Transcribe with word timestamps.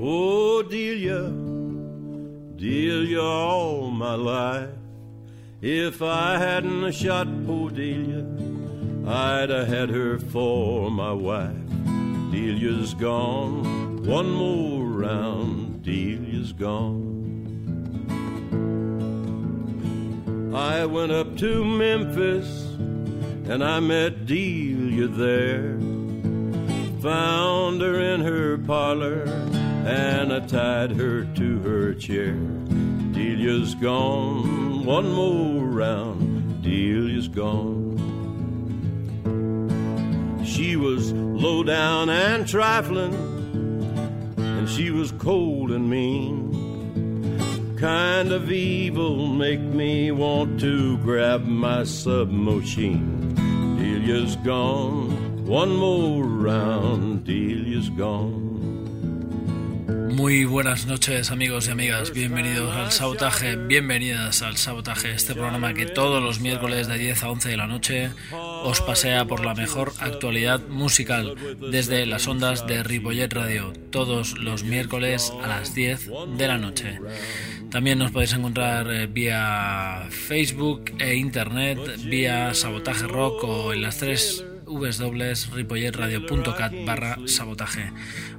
Oh 0.00 0.62
Delia, 0.62 1.30
Delia 2.56 3.22
all 3.22 3.90
my 3.90 4.14
life. 4.14 4.70
If 5.60 6.02
I 6.02 6.38
hadn't 6.38 6.92
shot 6.92 7.26
poor 7.46 7.70
Delia, 7.70 8.24
I'd 9.06 9.50
have 9.50 9.68
had 9.68 9.90
her 9.90 10.18
for 10.18 10.90
my 10.90 11.12
wife. 11.12 11.68
Delia's 12.30 12.94
gone, 12.94 14.04
one 14.04 14.30
more 14.30 14.84
round, 14.84 15.82
Delia's 15.82 16.52
gone. 16.52 17.18
I 20.54 20.86
went 20.86 21.12
up 21.12 21.36
to 21.38 21.64
Memphis 21.64 22.64
and 23.48 23.64
I 23.64 23.80
met 23.80 24.26
Delia 24.26 25.08
there. 25.08 25.97
Found 27.00 27.80
her 27.80 28.00
in 28.00 28.20
her 28.22 28.58
parlor 28.58 29.22
and 29.88 30.32
I 30.32 30.40
tied 30.40 30.90
her 30.92 31.24
to 31.24 31.58
her 31.60 31.94
chair. 31.94 32.34
Delia's 33.12 33.74
gone, 33.76 34.84
one 34.84 35.10
more 35.10 35.64
round, 35.64 36.62
Delia's 36.62 37.26
gone. 37.28 37.96
She 40.44 40.76
was 40.76 41.12
low 41.12 41.62
down 41.62 42.10
and 42.10 42.46
trifling, 42.46 43.14
and 44.36 44.68
she 44.68 44.90
was 44.90 45.12
cold 45.12 45.70
and 45.70 45.88
mean. 45.88 47.76
Kind 47.78 48.32
of 48.32 48.52
evil 48.52 49.26
make 49.26 49.60
me 49.60 50.10
want 50.10 50.60
to 50.60 50.98
grab 50.98 51.46
my 51.46 51.84
submachine. 51.84 53.34
Delia's 53.78 54.36
gone, 54.36 55.17
one 55.48 55.74
more 55.74 56.24
round, 56.24 57.24
Delia's 57.24 57.88
gone. 57.96 58.58
Muy 60.14 60.44
buenas 60.44 60.86
noches 60.86 61.30
amigos 61.30 61.68
y 61.68 61.70
amigas, 61.70 62.12
bienvenidos 62.12 62.76
al 62.76 62.92
Sabotaje, 62.92 63.56
bienvenidas 63.56 64.42
al 64.42 64.58
Sabotaje, 64.58 65.12
este 65.12 65.32
programa 65.32 65.72
que 65.72 65.86
todos 65.86 66.22
los 66.22 66.40
miércoles 66.40 66.86
de 66.86 66.98
10 66.98 67.22
a 67.22 67.30
11 67.30 67.48
de 67.48 67.56
la 67.56 67.66
noche 67.66 68.10
os 68.32 68.82
pasea 68.82 69.24
por 69.24 69.42
la 69.42 69.54
mejor 69.54 69.94
actualidad 70.00 70.60
musical 70.68 71.34
desde 71.70 72.04
las 72.04 72.26
ondas 72.26 72.66
de 72.66 72.82
Ripollet 72.82 73.32
Radio, 73.32 73.72
todos 73.90 74.38
los 74.38 74.64
miércoles 74.64 75.32
a 75.42 75.46
las 75.46 75.74
10 75.74 76.10
de 76.36 76.46
la 76.46 76.58
noche. 76.58 77.00
También 77.70 77.98
nos 77.98 78.10
podéis 78.10 78.32
encontrar 78.32 78.90
eh, 78.90 79.06
vía 79.06 80.08
Facebook 80.10 80.92
e 80.98 81.14
Internet, 81.14 81.78
vía 82.04 82.54
Sabotaje 82.54 83.06
Rock 83.06 83.44
o 83.44 83.72
en 83.72 83.82
las 83.82 83.98
tres 83.98 84.44
www.ripolletradio.cat 84.68 86.72
barra 86.84 87.16
sabotaje. 87.26 87.90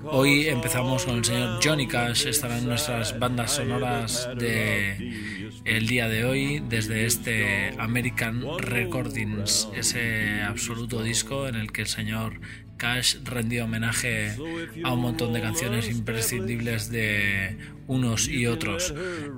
Hoy 0.03 0.47
empezamos 0.47 1.05
con 1.05 1.17
el 1.17 1.25
señor 1.25 1.59
Johnny 1.63 1.87
Cash, 1.87 2.27
estarán 2.27 2.67
nuestras 2.67 3.17
bandas 3.17 3.55
sonoras 3.55 4.29
de 4.37 5.49
el 5.65 5.87
día 5.87 6.07
de 6.07 6.25
hoy 6.25 6.63
desde 6.69 7.05
este 7.05 7.73
American 7.79 8.43
Recordings, 8.59 9.67
ese 9.75 10.41
absoluto 10.41 11.01
disco 11.01 11.47
en 11.47 11.55
el 11.55 11.71
que 11.71 11.81
el 11.81 11.87
señor 11.87 12.39
Cash 12.77 13.15
rendió 13.25 13.65
homenaje 13.65 14.35
a 14.83 14.93
un 14.93 15.01
montón 15.01 15.33
de 15.33 15.41
canciones 15.41 15.89
imprescindibles 15.89 16.89
de 16.89 17.57
unos 17.87 18.29
y 18.29 18.47
otros. 18.47 18.93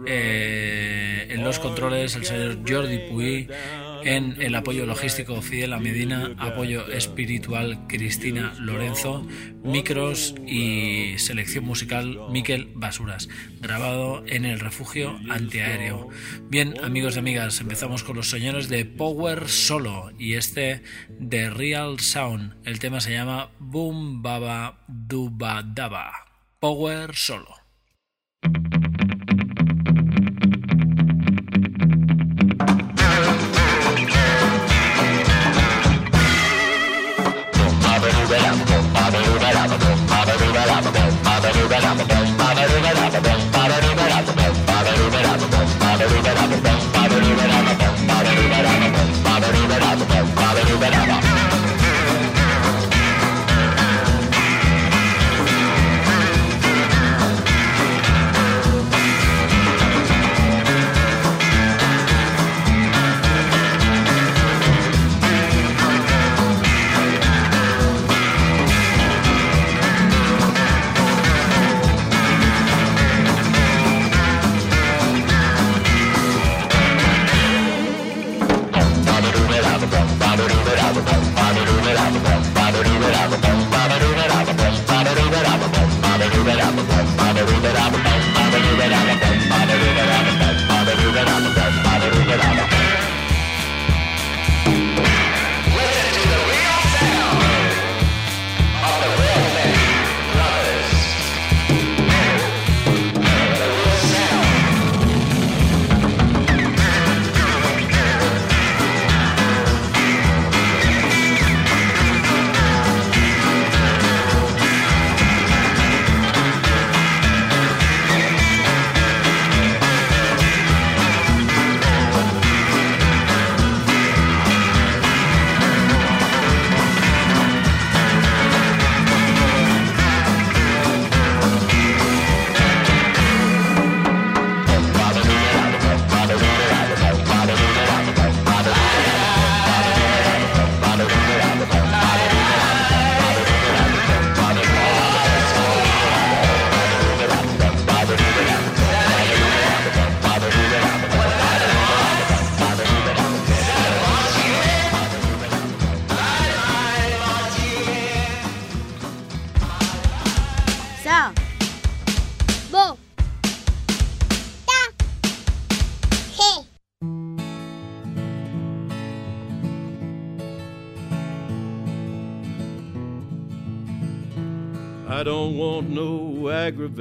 Eh, 0.05 1.25
en 1.29 1.43
los 1.43 1.57
controles 1.57 2.15
el 2.15 2.25
señor 2.25 2.59
Jordi 2.67 2.99
Puy, 3.09 3.47
en 4.03 4.41
el 4.41 4.55
apoyo 4.55 4.85
logístico 4.85 5.41
Fidel 5.41 5.79
Medina, 5.79 6.31
apoyo 6.37 6.87
espiritual 6.87 7.87
Cristina 7.87 8.53
Lorenzo, 8.59 9.27
micros 9.63 10.35
y 10.45 11.17
selección 11.17 11.65
musical 11.65 12.19
Miquel 12.31 12.71
Basuras, 12.75 13.29
grabado 13.59 14.23
en 14.27 14.45
el 14.45 14.59
refugio 14.59 15.19
antiaéreo. 15.29 16.09
Bien, 16.49 16.75
amigos 16.83 17.15
y 17.15 17.19
amigas, 17.19 17.59
empezamos 17.61 18.03
con 18.03 18.15
los 18.15 18.29
señores 18.29 18.69
de 18.69 18.85
Power 18.85 19.47
Solo 19.47 20.11
y 20.17 20.33
este 20.33 20.83
de 21.09 21.49
Real 21.49 21.99
Sound. 21.99 22.55
El 22.65 22.79
tema 22.79 23.01
se 23.01 23.11
llama 23.11 23.51
Boom 23.59 24.21
Baba 24.21 24.83
Duba 24.87 25.63
Daba. 25.63 26.11
Power 26.59 27.15
Solo. 27.15 27.60
every 46.01 46.21
that 46.21 46.37
happens. 46.37 46.70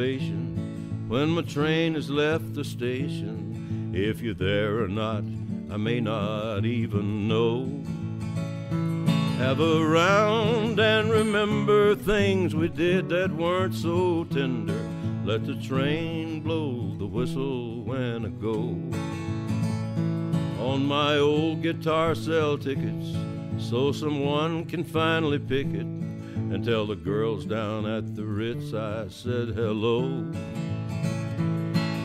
Aggravation 0.00 1.04
when 1.08 1.28
my 1.28 1.42
train 1.42 1.94
has 1.94 2.08
left 2.08 2.54
the 2.54 2.64
station. 2.64 3.92
If 3.94 4.22
you're 4.22 4.34
there 4.34 4.82
or 4.82 4.88
not, 4.88 5.24
I 5.70 5.76
may 5.76 6.00
not 6.00 6.64
even 6.64 7.28
know. 7.28 7.66
Have 9.36 9.60
a 9.60 9.84
round 9.84 10.80
and 10.80 11.10
remember 11.10 11.94
things 11.94 12.54
we 12.54 12.68
did 12.68 13.08
that 13.10 13.30
weren't 13.30 13.74
so 13.74 14.24
tender. 14.24 14.88
Let 15.24 15.44
the 15.44 15.56
train 15.56 16.40
blow 16.40 16.94
the 16.98 17.06
whistle 17.06 17.82
when 17.82 18.24
I 18.24 18.28
go. 18.28 18.76
On 20.64 20.86
my 20.86 21.16
old 21.16 21.62
guitar, 21.62 22.14
sell 22.14 22.56
tickets 22.56 23.14
so 23.58 23.92
someone 23.92 24.64
can 24.64 24.82
finally 24.82 25.38
pick 25.38 25.66
it 25.74 25.99
and 26.50 26.64
tell 26.64 26.84
the 26.84 26.96
girls 26.96 27.44
down 27.44 27.86
at 27.86 28.16
the 28.16 28.24
Ritz 28.24 28.74
I 28.74 29.06
said 29.08 29.50
hello. 29.50 30.32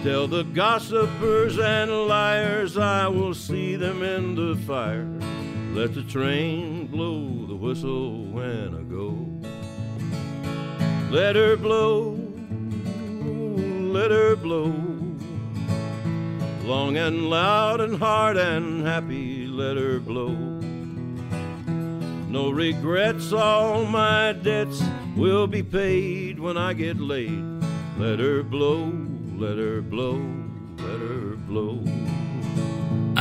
Tell 0.03 0.27
the 0.27 0.43
gossipers 0.43 1.57
and 1.57 2.07
liars 2.07 2.77
I 2.77 3.07
will 3.07 3.33
see 3.33 3.75
them 3.75 4.03
in 4.03 4.35
the 4.35 4.55
fire. 4.67 5.07
Let 5.73 5.95
the 5.95 6.03
train 6.03 6.85
blow 6.85 7.47
the 7.47 7.55
whistle 7.55 8.25
when 8.25 8.75
I 8.75 8.83
go. 8.83 9.27
Let 11.11 11.35
her 11.35 11.57
blow, 11.57 12.11
let 13.91 14.11
her 14.11 14.35
blow. 14.35 14.67
Long 16.63 16.97
and 16.97 17.31
loud 17.31 17.81
and 17.81 17.97
hard 17.97 18.37
and 18.37 18.85
happy, 18.85 19.47
let 19.47 19.75
her 19.77 19.99
blow. 19.99 20.64
No 22.35 22.49
regrets, 22.49 23.31
all 23.31 23.85
my 23.85 24.33
debts 24.33 24.83
will 25.15 25.47
be 25.47 25.63
paid 25.63 26.37
when 26.37 26.57
I 26.57 26.73
get 26.73 26.99
laid. 26.99 27.41
Let 27.97 28.19
her 28.19 28.43
blow, 28.43 28.91
let 29.37 29.57
her 29.57 29.81
blow, 29.81 30.19
let 30.77 30.99
her 30.99 31.37
blow. 31.47 31.79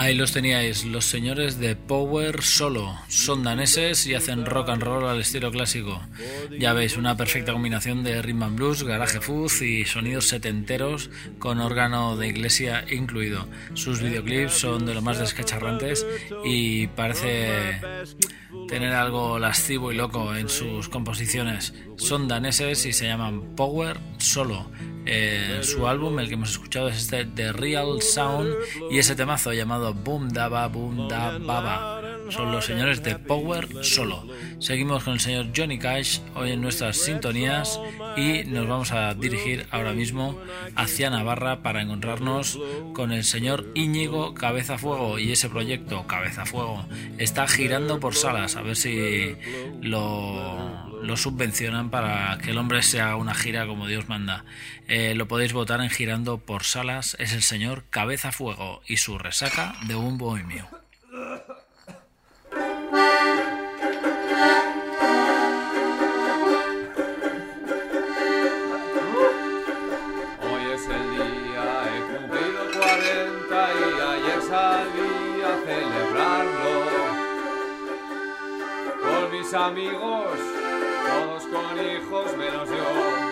Ahí 0.05 0.15
los 0.15 0.33
teníais, 0.33 0.85
los 0.85 1.07
señores 1.07 1.59
de 1.59 1.77
Power 1.77 2.43
Solo. 2.43 2.95
Son 3.09 3.43
daneses 3.43 4.07
y 4.07 4.13
hacen 4.13 4.45
rock 4.45 4.69
and 4.69 4.83
roll 4.83 5.09
al 5.09 5.19
estilo 5.19 5.51
clásico. 5.51 5.99
Ya 6.61 6.75
veis, 6.75 6.99
una 6.99 7.17
perfecta 7.17 7.55
combinación 7.55 8.05
de 8.05 8.21
rhythm 8.21 8.43
and 8.43 8.57
blues, 8.57 8.83
garage 8.83 9.23
fuzz 9.23 9.63
y 9.63 9.87
sonidos 9.87 10.29
setenteros 10.29 11.09
con 11.39 11.59
órgano 11.59 12.19
de 12.19 12.29
iglesia 12.29 12.85
incluido. 12.91 13.49
Sus 13.73 14.03
videoclips 14.03 14.53
son 14.53 14.85
de 14.85 14.93
lo 14.93 15.01
más 15.01 15.19
descacharrantes 15.19 16.07
y 16.45 16.87
parece 16.89 17.81
tener 18.69 18.93
algo 18.93 19.39
lascivo 19.39 19.91
y 19.91 19.95
loco 19.95 20.37
en 20.37 20.51
sus 20.51 20.91
composiciones. 20.91 21.73
Son 21.97 22.29
daneses 22.29 22.85
y 22.85 22.93
se 22.93 23.07
llaman 23.07 23.57
Power 23.57 23.99
Solo. 24.19 24.71
Eh, 25.07 25.61
su 25.63 25.87
álbum, 25.87 26.19
el 26.19 26.29
que 26.29 26.35
hemos 26.35 26.51
escuchado, 26.51 26.89
es 26.89 26.97
este 26.97 27.27
The 27.27 27.53
Real 27.53 28.01
Sound 28.01 28.55
y 28.91 28.99
ese 28.99 29.15
temazo 29.15 29.53
llamado 29.53 29.94
Boom 30.03 30.29
Daba 30.31 30.67
Boom 30.69 31.09
Da 31.09 31.39
Baba. 31.39 32.03
Son 32.31 32.51
los 32.51 32.65
señores 32.65 33.03
de 33.03 33.19
Power 33.19 33.69
Solo. 33.85 34.27
Seguimos 34.59 35.05
con 35.05 35.15
el 35.15 35.21
señor 35.21 35.49
Johnny 35.55 35.79
Cash 35.79 36.21
hoy 36.35 36.53
en 36.53 36.63
nuestras 36.63 36.97
sintonías 36.97 37.79
y 38.17 38.45
nos 38.45 38.67
vamos 38.67 38.93
a 38.93 39.13
dirigir 39.15 39.67
ahora 39.71 39.93
mismo 39.93 40.39
hacia 40.75 41.11
Navarra 41.11 41.63
para 41.63 41.83
encontrarnos 41.83 42.59
con 42.95 43.13
el 43.13 43.25
señor 43.25 43.67
Íñigo 43.75 44.35
Cabeza 44.35 44.79
Fuego 44.79 45.19
y 45.19 45.33
ese 45.33 45.49
proyecto 45.49 46.07
Cabeza 46.07 46.47
Fuego 46.47 46.87
está 47.19 47.47
girando 47.47 48.01
por 48.01 48.15
salas 48.15 48.57
a 48.57 48.63
ver 48.63 48.77
si 48.77 49.37
lo, 49.83 51.17
subvencionan 51.17 51.91
para 51.91 52.39
que 52.39 52.51
el 52.51 52.59
hombre 52.59 52.83
sea 52.83 53.17
una 53.17 53.35
gira 53.35 53.67
como 53.67 53.87
Dios 53.87 54.09
manda. 54.09 54.45
Eh, 54.89 55.15
lo 55.15 55.29
podéis 55.29 55.53
votar 55.53 55.81
en 55.81 55.91
girando 55.91 56.39
por 56.39 56.65
salas. 56.65 57.17
Es 57.19 57.33
el 57.33 57.43
señor 57.43 57.85
Cabeza 57.91 58.33
Fuego 58.33 58.83
y 58.87 58.97
su 58.97 59.19
resaca 59.19 59.77
de 59.87 59.95
un 59.95 60.17
bohemio. 60.17 60.67
Hoy 70.41 70.63
es 70.73 70.89
el 70.89 71.11
día, 71.11 71.67
he 71.91 72.01
cumplido 72.13 72.63
40 72.73 73.73
y 73.75 74.01
ayer 74.01 74.43
salí 74.43 75.43
a 75.43 75.55
celebrarlo. 75.67 76.75
Con 79.03 79.31
mis 79.33 79.53
amigos, 79.53 80.39
todos 81.07 81.43
con 81.45 81.79
hijos 81.79 82.37
menos 82.39 82.69
yo. 82.69 83.24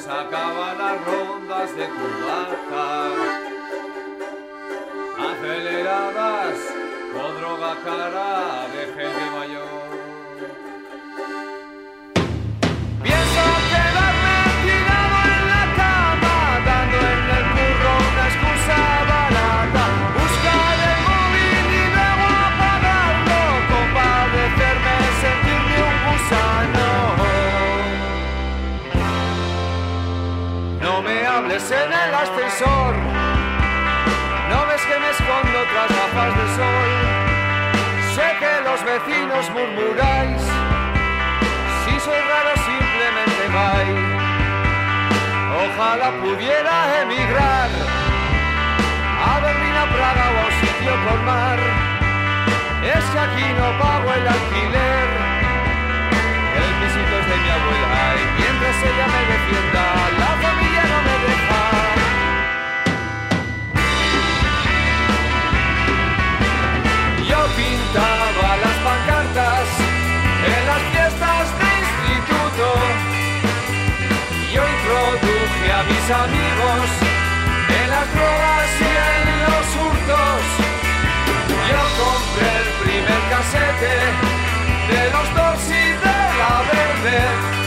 Se 0.00 0.08
las 0.08 1.04
rondas 1.04 1.76
de 1.76 1.86
Cubaca. 1.86 3.10
Aceleradas 5.18 6.58
con 7.12 7.40
droga 7.40 7.76
cara 7.84 8.68
de 8.68 8.86
gente 8.86 9.30
mayor. 9.36 9.71
No 34.50 34.66
ves 34.66 34.82
que 34.82 34.98
me 34.98 35.10
escondo 35.10 35.58
tras 35.72 35.88
gafas 35.88 36.32
de 36.38 36.46
sol. 36.56 36.90
Sé 38.14 38.26
que 38.38 38.52
los 38.68 38.80
vecinos 38.84 39.50
murmuráis. 39.50 40.42
Si 41.84 42.00
soy 42.00 42.20
raro 42.32 42.52
simplemente 42.70 43.42
vais. 43.52 44.22
Ojalá 45.64 46.10
pudiera 46.22 47.02
emigrar 47.02 47.68
a 49.24 49.40
Berlín, 49.40 49.76
a 49.76 49.86
Praga 49.94 50.24
o 50.30 50.38
a 50.38 50.44
un 50.46 50.54
sitio 50.60 50.92
con 51.06 51.24
mar. 51.24 51.58
Es 52.82 53.04
que 53.04 53.18
aquí 53.18 53.46
no 53.58 53.78
pago 53.78 54.12
el 54.12 54.26
alquiler. 54.26 55.08
El 56.62 56.70
pisito 56.80 57.14
es 57.20 57.26
de 57.28 57.36
mi 57.42 57.50
abuela 57.58 58.02
y 58.20 58.24
mientras 58.40 58.76
ella 58.82 59.06
me 59.14 59.22
defienda, 59.32 59.84
la 60.18 60.32
familia 60.42 60.82
no 60.92 60.98
me 61.02 61.16
deja. 61.26 61.61
A 75.82 75.84
mis 75.84 76.10
amigos 76.10 76.88
en 77.68 77.90
las 77.90 78.06
drogas 78.14 78.70
y 78.80 78.92
en 79.10 79.26
los 79.46 79.66
hurtos. 79.78 80.42
Yo 81.70 81.82
compré 82.02 82.50
el 82.62 82.70
primer 82.84 83.20
casete 83.30 83.94
de 84.90 85.02
los 85.10 85.26
dos 85.34 85.60
y 85.68 85.84
de 86.04 86.18
la 86.40 86.54
verde. 86.70 87.61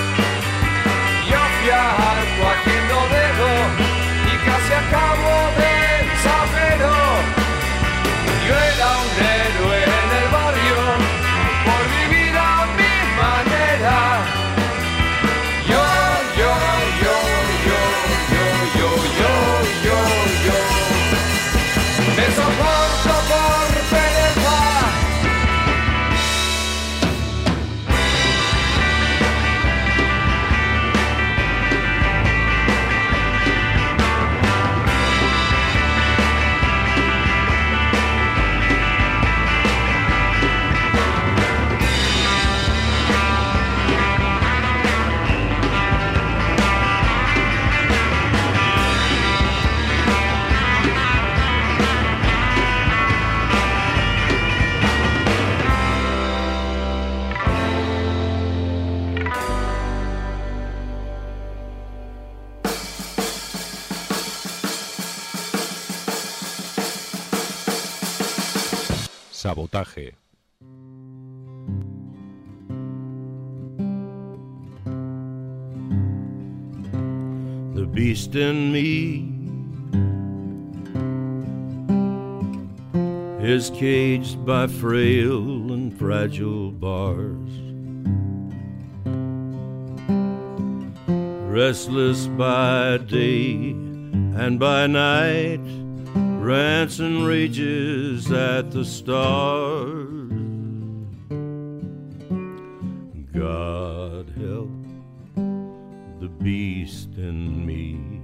In 78.36 78.74
me 78.74 79.32
is 83.42 83.70
caged 83.70 84.46
by 84.46 84.68
frail 84.68 85.72
and 85.72 85.98
fragile 85.98 86.72
bars. 86.72 87.50
Restless 91.50 92.28
by 92.28 92.98
day 92.98 93.72
and 94.36 94.60
by 94.60 94.88
night, 94.88 95.62
rants 96.14 97.00
and 97.00 97.26
rages 97.26 98.30
at 98.34 98.70
the 98.72 98.84
stars. 98.84 100.30
God 103.34 104.30
help 104.36 104.72
the 106.20 106.30
beast 106.42 107.12
in 107.16 107.66
me. 107.66 108.15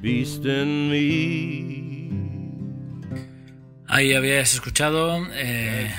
Beast 0.00 0.44
in 0.44 0.90
me. 0.90 2.08
Ahí 3.86 4.14
habías 4.14 4.52
escuchado 4.54 5.26
eh, 5.32 5.90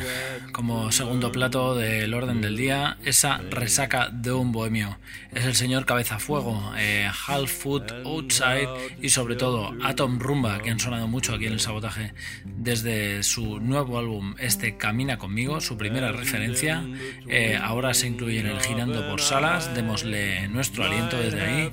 como 0.59 0.91
segundo 0.91 1.31
plato 1.31 1.73
del 1.73 2.13
orden 2.13 2.41
del 2.41 2.57
día 2.57 2.97
esa 3.05 3.37
resaca 3.49 4.09
de 4.11 4.33
un 4.33 4.51
bohemio. 4.51 4.99
Es 5.33 5.45
el 5.45 5.55
señor 5.55 5.85
Cabeza 5.85 6.19
Fuego, 6.19 6.73
eh, 6.77 7.09
Half 7.27 7.49
Foot 7.49 7.91
Outside 8.03 8.67
y 9.01 9.07
sobre 9.07 9.37
todo 9.37 9.73
Atom 9.81 10.19
Rumba, 10.19 10.61
que 10.61 10.69
han 10.69 10.81
sonado 10.81 11.07
mucho 11.07 11.33
aquí 11.33 11.45
en 11.45 11.53
el 11.53 11.61
sabotaje 11.61 12.13
desde 12.43 13.23
su 13.23 13.61
nuevo 13.61 13.97
álbum, 13.99 14.35
este 14.37 14.75
Camina 14.75 15.17
conmigo, 15.17 15.61
su 15.61 15.77
primera 15.77 16.11
referencia. 16.11 16.85
Eh, 17.29 17.57
ahora 17.61 17.93
se 17.93 18.07
incluye 18.07 18.41
en 18.41 18.47
el 18.47 18.59
Girando 18.59 19.07
por 19.07 19.21
Salas, 19.21 19.73
démosle 19.73 20.49
nuestro 20.49 20.83
aliento 20.83 21.17
desde 21.17 21.41
ahí. 21.41 21.71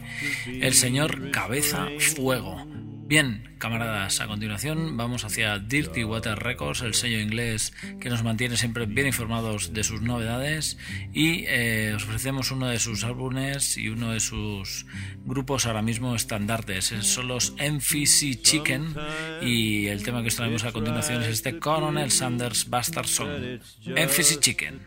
El 0.61 0.75
señor 0.75 1.33
Cabeza 1.33 1.89
Fuego. 1.99 2.65
Bien, 3.09 3.55
camaradas, 3.59 4.21
a 4.21 4.27
continuación 4.27 4.97
vamos 4.97 5.25
hacia 5.25 5.61
Dirty 5.61 6.03
Water 6.03 6.37
Records, 6.37 6.83
el 6.83 6.93
sello 6.93 7.21
inglés 7.21 7.73
que 8.01 8.09
nos 8.09 8.25
mantiene 8.25 8.57
siempre 8.57 8.87
bien 8.87 9.07
informados 9.07 9.73
de 9.73 9.85
sus 9.85 10.03
novedades 10.03 10.77
y 11.13 11.45
eh, 11.47 11.93
os 11.95 12.03
ofrecemos 12.03 12.51
uno 12.51 12.67
de 12.67 12.81
sus 12.81 13.05
álbumes 13.05 13.79
y 13.79 13.91
uno 13.91 14.11
de 14.11 14.19
sus 14.19 14.87
grupos 15.25 15.67
ahora 15.67 15.83
mismo 15.83 16.17
estandartes. 16.17 16.87
Son 17.03 17.29
los 17.29 17.53
MFC 17.53 18.43
Chicken 18.43 18.97
y 19.41 19.87
el 19.87 20.03
tema 20.03 20.23
que 20.23 20.29
os 20.29 20.37
traemos 20.37 20.65
a 20.65 20.73
continuación 20.73 21.23
es 21.23 21.29
este 21.29 21.61
Colonel 21.61 22.11
Sanders 22.11 22.69
Bastard 22.69 23.07
Song. 23.07 23.61
MFC 23.87 24.41
Chicken. 24.41 24.81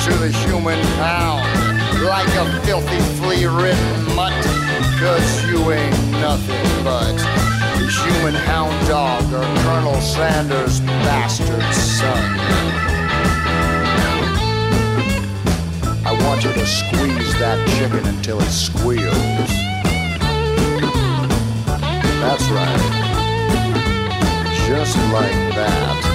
To 0.00 0.14
the 0.18 0.30
human 0.30 0.80
pound 0.96 1.44
like 2.04 2.28
a 2.36 2.60
filthy 2.64 3.00
flea 3.16 3.46
ridden 3.46 4.14
mutt. 4.14 4.32
Cause 5.00 5.44
you 5.50 5.58
ain't 5.72 6.10
nothing 6.12 6.84
but 6.84 7.14
a 7.14 7.86
human 8.04 8.34
hound 8.34 8.86
dog 8.86 9.22
or 9.32 9.42
Colonel 9.62 10.00
Sanders' 10.00 10.80
bastard 10.80 11.62
son. 11.74 12.38
I 16.06 16.16
want 16.24 16.44
you 16.44 16.52
to 16.52 16.66
squeeze 16.66 17.32
that 17.40 17.58
chicken 17.76 18.06
until 18.06 18.40
it 18.40 18.50
squeals. 18.50 19.14
That's 22.22 22.48
right. 22.50 23.08
Just 24.66 24.96
like 25.12 25.54
that. 25.56 26.07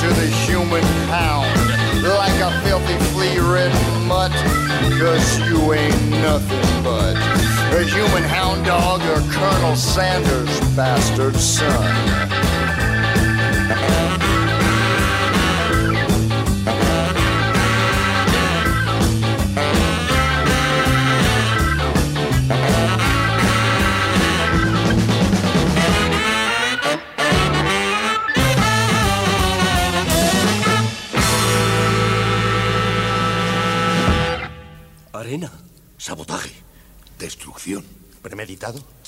To 0.00 0.06
the 0.06 0.26
human 0.46 0.84
pound 1.08 1.48
like 2.04 2.38
a 2.40 2.52
filthy 2.62 2.96
flea 3.10 3.40
ridden 3.40 4.06
mutt. 4.06 4.30
Cause 4.96 5.40
you 5.40 5.72
ain't 5.72 6.10
nothing 6.22 6.84
but 6.84 7.16
a 7.74 7.82
human 7.82 8.22
hound 8.22 8.64
dog 8.64 9.00
or 9.02 9.20
Colonel 9.32 9.74
Sanders' 9.74 10.60
bastard 10.76 11.34
son. 11.34 12.37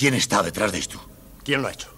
¿Quién 0.00 0.14
está 0.14 0.42
detrás 0.42 0.73
de 0.73 0.78
esto? 0.78 0.99
¿Quién 1.45 1.61
lo 1.61 1.69
ha 1.69 1.73
hecho? 1.73 1.90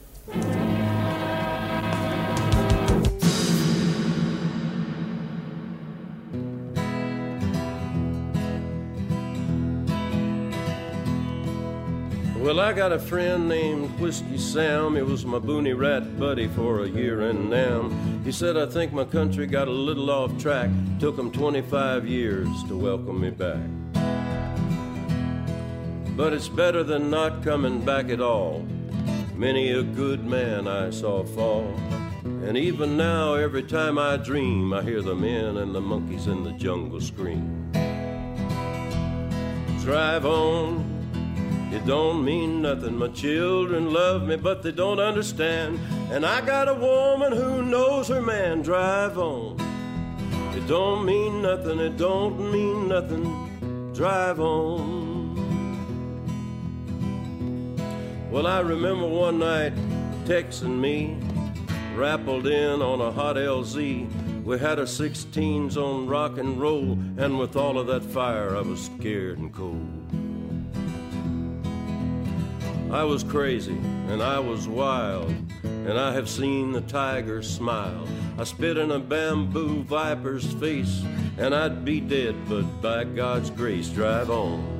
Well, 12.40 12.58
I 12.58 12.72
got 12.72 12.90
a 12.90 12.98
friend 12.98 13.48
named 13.48 13.88
Whiskey 14.00 14.36
Sam. 14.36 14.96
He 14.96 15.02
was 15.02 15.24
my 15.24 15.38
boony 15.38 15.72
rat 15.72 16.18
buddy 16.18 16.48
for 16.48 16.82
a 16.82 16.88
year 16.88 17.20
and 17.30 17.48
now. 17.48 17.88
He 18.24 18.32
said, 18.32 18.56
I 18.56 18.66
think 18.66 18.92
my 18.92 19.04
country 19.04 19.46
got 19.46 19.68
a 19.68 19.70
little 19.70 20.10
off 20.10 20.36
track. 20.42 20.70
Took 20.98 21.16
him 21.16 21.30
25 21.30 22.08
years 22.08 22.48
to 22.66 22.76
welcome 22.76 23.20
me 23.20 23.30
back. 23.30 23.60
But 26.16 26.32
it's 26.32 26.48
better 26.48 26.82
than 26.84 27.10
not 27.10 27.42
coming 27.42 27.84
back 27.84 28.10
at 28.10 28.20
all. 28.20 28.66
Many 29.34 29.72
a 29.72 29.82
good 29.82 30.24
man 30.24 30.68
I 30.68 30.90
saw 30.90 31.24
fall. 31.24 31.74
And 32.24 32.56
even 32.56 32.96
now, 32.96 33.34
every 33.34 33.62
time 33.62 33.98
I 33.98 34.16
dream, 34.16 34.72
I 34.74 34.82
hear 34.82 35.00
the 35.00 35.14
men 35.14 35.56
and 35.56 35.74
the 35.74 35.80
monkeys 35.80 36.26
in 36.26 36.44
the 36.44 36.52
jungle 36.52 37.00
scream. 37.00 37.70
Drive 39.80 40.26
on, 40.26 40.84
it 41.72 41.86
don't 41.86 42.24
mean 42.24 42.60
nothing. 42.60 42.98
My 42.98 43.08
children 43.08 43.92
love 43.92 44.24
me, 44.24 44.36
but 44.36 44.62
they 44.62 44.70
don't 44.70 45.00
understand. 45.00 45.80
And 46.10 46.26
I 46.26 46.44
got 46.44 46.68
a 46.68 46.74
woman 46.74 47.32
who 47.32 47.62
knows 47.62 48.08
her 48.08 48.20
man. 48.20 48.60
Drive 48.60 49.16
on. 49.16 49.56
It 50.54 50.68
don't 50.68 51.06
mean 51.06 51.40
nothing, 51.40 51.80
it 51.80 51.96
don't 51.96 52.52
mean 52.52 52.88
nothing. 52.88 53.92
Drive 53.94 54.38
on. 54.38 55.01
Well, 58.32 58.46
I 58.46 58.60
remember 58.60 59.06
one 59.06 59.40
night 59.40 59.74
texting 60.24 60.80
me, 60.80 61.18
rappled 61.94 62.46
in 62.46 62.80
on 62.80 63.02
a 63.02 63.12
hot 63.12 63.36
LZ. 63.36 64.42
We 64.42 64.58
had 64.58 64.78
a 64.78 64.84
16s 64.84 65.76
on 65.76 66.06
rock 66.06 66.38
and 66.38 66.58
roll, 66.58 66.92
and 67.18 67.38
with 67.38 67.56
all 67.56 67.78
of 67.78 67.88
that 67.88 68.02
fire, 68.02 68.56
I 68.56 68.62
was 68.62 68.86
scared 68.86 69.38
and 69.38 69.52
cold. 69.52 69.86
I 72.90 73.04
was 73.04 73.22
crazy 73.22 73.76
and 74.08 74.22
I 74.22 74.38
was 74.38 74.66
wild, 74.66 75.34
and 75.62 75.98
I 75.98 76.14
have 76.14 76.30
seen 76.30 76.72
the 76.72 76.80
tiger 76.80 77.42
smile. 77.42 78.08
I 78.38 78.44
spit 78.44 78.78
in 78.78 78.92
a 78.92 78.98
bamboo 78.98 79.82
viper's 79.82 80.50
face, 80.54 81.02
and 81.36 81.54
I'd 81.54 81.84
be 81.84 82.00
dead, 82.00 82.34
but 82.48 82.62
by 82.80 83.04
God's 83.04 83.50
grace, 83.50 83.90
drive 83.90 84.30
on. 84.30 84.71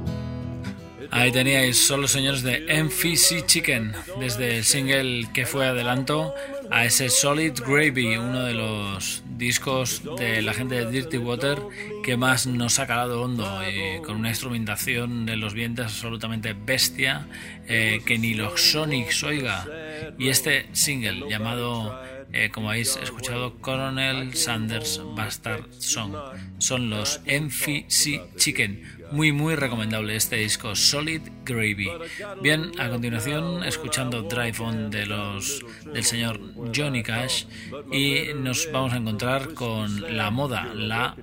Ahí 1.12 1.31
teníais, 1.31 1.87
son 1.87 2.00
los 2.00 2.11
señores 2.11 2.42
de 2.42 2.61
MFC 2.83 3.45
Chicken, 3.45 3.92
desde 4.19 4.57
el 4.57 4.64
single 4.64 5.28
que 5.35 5.45
fue 5.45 5.66
adelanto 5.66 6.35
a 6.71 6.87
ese 6.87 7.11
Solid 7.11 7.52
Gravy, 7.52 8.16
uno 8.16 8.44
de 8.44 8.55
los 8.55 9.22
discos 9.37 10.03
de 10.18 10.40
la 10.40 10.55
gente 10.55 10.75
de 10.75 10.90
Dirty 10.90 11.18
Water 11.18 11.59
que 12.03 12.16
más 12.16 12.46
nos 12.46 12.79
ha 12.79 12.87
calado 12.87 13.20
hondo, 13.20 13.46
y 13.68 14.01
con 14.01 14.16
una 14.16 14.31
instrumentación 14.31 15.27
de 15.27 15.37
los 15.37 15.53
vientos 15.53 15.85
absolutamente 15.85 16.55
bestia, 16.55 17.27
eh, 17.68 18.01
que 18.07 18.18
ni 18.18 18.33
los 18.33 18.59
Sonics 18.59 19.22
oiga. 19.22 19.66
Y 20.18 20.31
este 20.31 20.66
single 20.72 21.29
llamado 21.29 21.94
eh, 22.35 22.48
como 22.51 22.70
habéis 22.70 22.96
escuchado, 22.96 23.59
Colonel 23.61 24.35
Sanders 24.35 25.03
Bastard 25.14 25.66
Song. 25.79 26.14
Son 26.57 26.88
los 26.88 27.20
MFC 27.27 28.35
Chicken. 28.37 29.02
Muy, 29.12 29.31
muy 29.31 29.57
recomendable 29.57 30.16
este 30.16 30.37
disco, 30.37 30.75
Solid 30.75 31.20
Gravy. 31.44 31.90
Bien, 32.40 32.72
a 32.79 32.88
continuación, 32.88 33.62
escuchando 33.62 34.22
Drive 34.22 34.59
On 34.61 34.90
de 34.90 35.05
los, 35.05 35.64
del 35.85 36.03
señor 36.03 36.40
Johnny 36.75 37.03
Cash, 37.03 37.44
y 37.92 38.33
nos 38.35 38.70
vamos 38.72 38.94
a 38.94 38.96
encontrar 38.96 39.53
con 39.53 40.16
La 40.16 40.31
Moda, 40.31 40.72
la, 40.75 41.14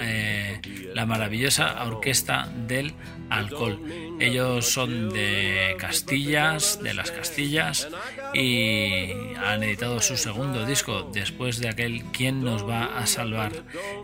eh, 0.00 0.60
la 0.94 1.06
maravillosa 1.06 1.84
orquesta 1.84 2.48
del 2.68 2.94
alcohol. 3.30 3.80
Ellos 4.20 4.66
son 4.70 5.10
de 5.10 5.74
Castillas, 5.78 6.80
de 6.82 6.94
las 6.94 7.10
Castillas, 7.10 7.88
y 8.32 9.10
han 9.36 9.62
editado 9.62 10.00
su 10.00 10.16
segundo 10.16 10.64
disco 10.66 11.10
después 11.12 11.58
de 11.58 11.68
aquel 11.68 12.04
¿Quién 12.12 12.44
nos 12.44 12.68
va 12.68 12.96
a 12.98 13.06
salvar? 13.06 13.52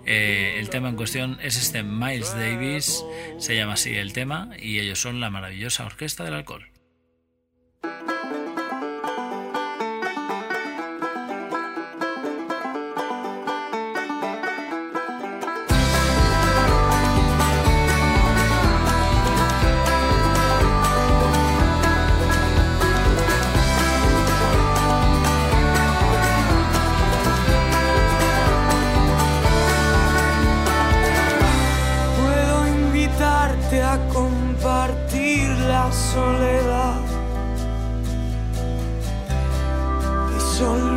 Eh, 0.05 0.57
el 0.59 0.69
tema 0.69 0.88
en 0.88 0.97
cuestión 0.97 1.38
es 1.43 1.57
este 1.57 1.83
Miles 1.83 2.35
Davis, 2.35 3.05
se 3.39 3.57
llama 3.57 3.75
así 3.75 3.97
el 3.97 4.13
tema, 4.13 4.51
y 4.59 4.79
ellos 4.81 5.01
son 5.01 5.21
la 5.21 5.31
maravillosa 5.31 5.85
orquesta 5.85 6.25
del 6.25 6.35
alcohol. 6.35 6.71
Compartir 34.90 35.48
la 35.68 35.92
soledad, 35.92 37.00
disolver 40.33 40.81
la 40.85 40.89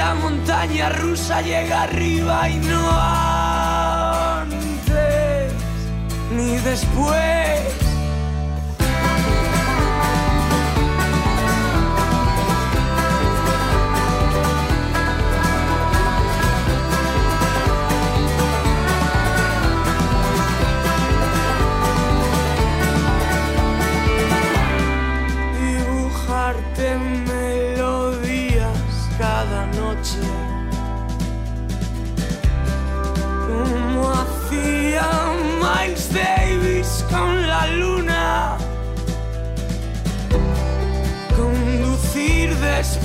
la 0.00 0.14
montaña 0.14 0.88
rusa 0.88 1.42
llega 1.42 1.82
arriba 1.82 2.48
y 2.48 2.56
no 2.56 2.82
antes 4.40 5.52
ni 6.34 6.56
después. 6.56 7.79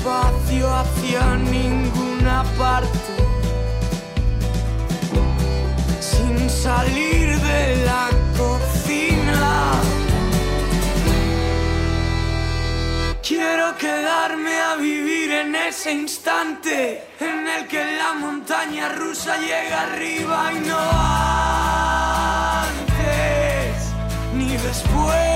Despacio 0.06 0.72
hacia 0.72 1.36
ninguna 1.36 2.44
parte. 2.56 3.12
Sin 6.00 6.48
salir 6.48 7.36
de 7.40 7.84
la 7.84 8.08
cocina. 8.38 9.72
Quiero 13.20 13.76
quedarme 13.76 14.60
a 14.60 14.76
vivir 14.76 15.32
en 15.32 15.54
ese 15.56 15.92
instante 15.92 17.02
en 17.18 17.48
el 17.48 17.66
que 17.66 17.84
la 17.96 18.14
montaña 18.14 18.88
rusa 18.90 19.36
llega 19.38 19.82
arriba 19.82 20.52
y 20.52 20.60
no 20.68 20.78
antes 22.70 23.92
ni 24.34 24.56
después. 24.56 25.35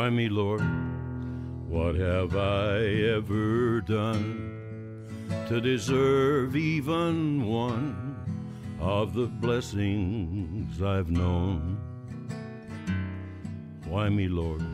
Why 0.00 0.08
me, 0.08 0.30
Lord? 0.30 0.62
What 1.68 1.94
have 1.94 2.34
I 2.34 2.78
ever 3.16 3.82
done 3.82 5.06
to 5.46 5.60
deserve 5.60 6.56
even 6.56 7.46
one 7.46 8.16
of 8.80 9.12
the 9.12 9.26
blessings 9.26 10.80
I've 10.80 11.10
known? 11.10 11.76
Why 13.88 14.08
me, 14.08 14.26
Lord? 14.28 14.64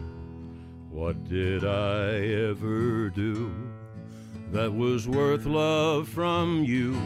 What 0.91 1.25
did 1.25 1.65
I 1.65 2.19
ever 2.49 3.11
do 3.11 3.53
that 4.53 4.73
was 4.73 5.09
worth 5.09 5.45
love 5.45 6.09
from 6.09 6.63
you 6.63 6.97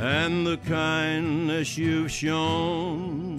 and 0.00 0.44
the 0.44 0.56
kindness 0.56 1.78
you've 1.78 2.10
shown? 2.10 3.29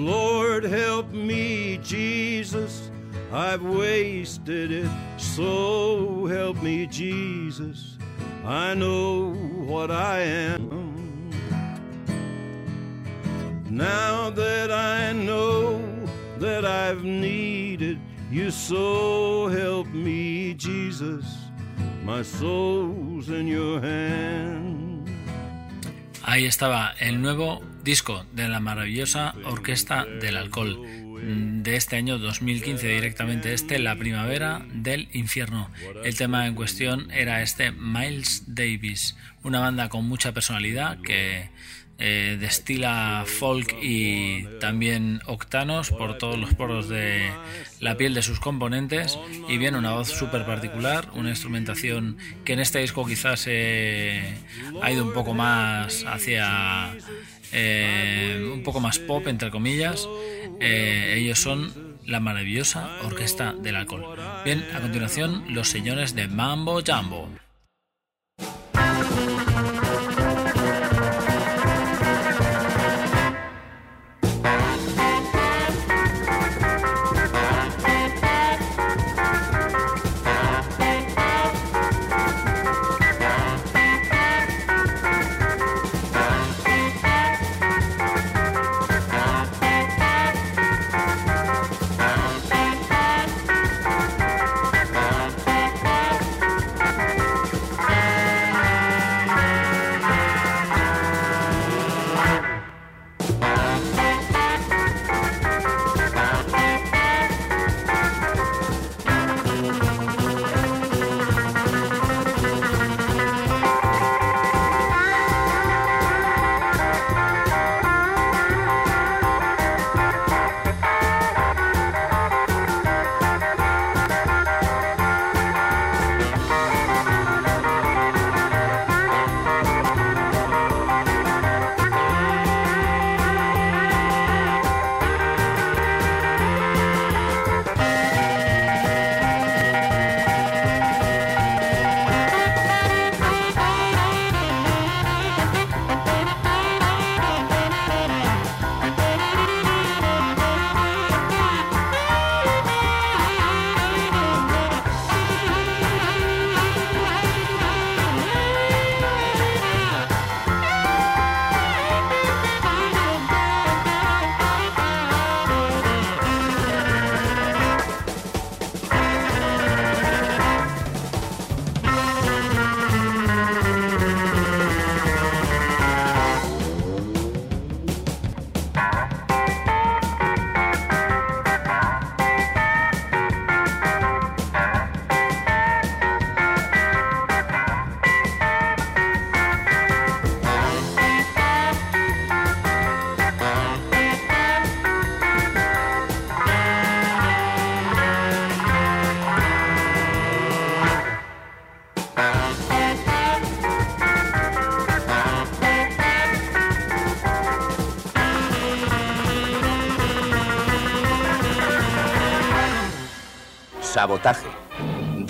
Lord, 0.00 0.64
help 0.64 1.12
me, 1.12 1.78
Jesus. 1.82 2.90
I've 3.30 3.62
wasted 3.62 4.72
it. 4.72 4.88
So 5.18 6.24
help 6.24 6.62
me, 6.62 6.86
Jesus. 6.86 7.98
I 8.42 8.72
know 8.72 9.34
what 9.66 9.90
I 9.90 10.20
am. 10.20 11.30
Now 13.68 14.30
that 14.30 14.70
I 14.72 15.12
know 15.12 15.78
that 16.38 16.64
I've 16.64 17.04
needed 17.04 17.98
you, 18.30 18.50
so 18.50 19.48
help 19.48 19.86
me, 19.88 20.54
Jesus. 20.54 21.26
My 22.02 22.22
soul's 22.22 23.28
in 23.28 23.46
your 23.46 23.80
hand. 23.82 25.10
Ahí 26.22 26.46
estaba 26.46 26.94
el 27.00 27.20
nuevo 27.20 27.60
disco 27.82 28.24
de 28.32 28.48
la 28.48 28.60
maravillosa 28.60 29.34
Orquesta 29.44 30.04
del 30.04 30.36
Alcohol 30.36 30.80
de 31.22 31.76
este 31.76 31.96
año 31.96 32.18
2015 32.18 32.86
directamente 32.86 33.52
este 33.52 33.78
La 33.78 33.96
Primavera 33.96 34.62
del 34.72 35.08
Infierno. 35.12 35.70
El 36.04 36.16
tema 36.16 36.46
en 36.46 36.54
cuestión 36.54 37.10
era 37.10 37.42
este 37.42 37.72
Miles 37.72 38.44
Davis, 38.46 39.16
una 39.42 39.60
banda 39.60 39.88
con 39.88 40.06
mucha 40.08 40.32
personalidad 40.32 40.98
que 41.02 41.50
eh, 42.02 42.38
destila 42.40 43.24
folk 43.26 43.76
y 43.82 44.44
también 44.58 45.20
octanos 45.26 45.90
por 45.90 46.16
todos 46.16 46.38
los 46.38 46.54
poros 46.54 46.88
de 46.88 47.30
la 47.78 47.98
piel 47.98 48.14
de 48.14 48.22
sus 48.22 48.40
componentes 48.40 49.18
y 49.50 49.58
bien 49.58 49.74
una 49.74 49.92
voz 49.92 50.08
súper 50.08 50.46
particular, 50.46 51.10
una 51.12 51.28
instrumentación 51.28 52.16
que 52.46 52.54
en 52.54 52.60
este 52.60 52.78
disco 52.78 53.04
quizás 53.04 53.44
eh, 53.48 54.34
ha 54.80 54.90
ido 54.90 55.04
un 55.04 55.12
poco 55.12 55.34
más 55.34 56.06
hacia 56.06 56.96
eh, 57.52 58.50
un 58.52 58.62
poco 58.62 58.80
más 58.80 58.98
pop 58.98 59.26
entre 59.26 59.50
comillas. 59.50 60.08
Eh, 60.60 61.16
ellos 61.18 61.38
son 61.38 61.98
la 62.06 62.20
maravillosa 62.20 62.98
Orquesta 63.04 63.52
del 63.52 63.76
Alcohol. 63.76 64.16
Bien, 64.44 64.64
a 64.74 64.80
continuación 64.80 65.44
los 65.48 65.68
señores 65.68 66.14
de 66.14 66.28
Mambo 66.28 66.80
Jambo. 66.84 67.28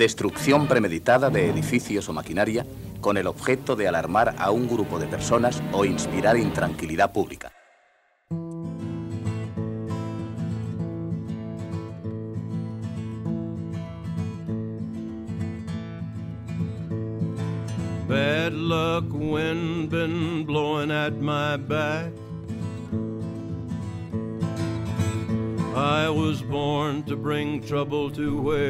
destrucción 0.01 0.67
premeditada 0.67 1.29
de 1.29 1.51
edificios 1.51 2.09
o 2.09 2.15
maquinaria 2.15 2.65
con 3.03 3.19
el 3.19 3.27
objeto 3.27 3.77
de 3.77 3.87
alarmar 3.87 4.35
a 4.39 4.51
un 4.51 4.67
grupo 4.67 4.99
de 4.99 5.07
personas 5.07 5.63
o 5.73 5.85
inspirar 5.85 6.39
intranquilidad 6.39 7.13
pública. 7.13 7.53
Bad 18.09 18.55
luck 18.55 19.05
wind 19.13 19.91
been 19.91 20.47
blowing 20.47 20.91
at 20.91 21.13
my 21.21 21.59
back. 21.59 22.11
I 25.77 26.09
was 26.09 26.43
born 26.43 27.03
to 27.05 27.17
bring 27.17 27.63
trouble 27.63 28.11
to 28.13 28.41
where 28.41 28.70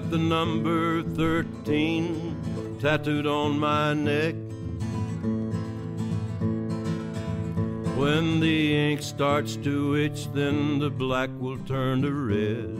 Got 0.00 0.10
the 0.12 0.18
number 0.18 1.02
13 1.02 2.78
tattooed 2.80 3.26
on 3.26 3.58
my 3.58 3.92
neck. 3.92 4.34
When 7.98 8.40
the 8.40 8.74
ink 8.74 9.02
starts 9.02 9.56
to 9.56 9.96
itch, 9.96 10.32
then 10.32 10.78
the 10.78 10.88
black 10.88 11.28
will 11.38 11.58
turn 11.58 12.00
to 12.00 12.12
red. 12.14 12.74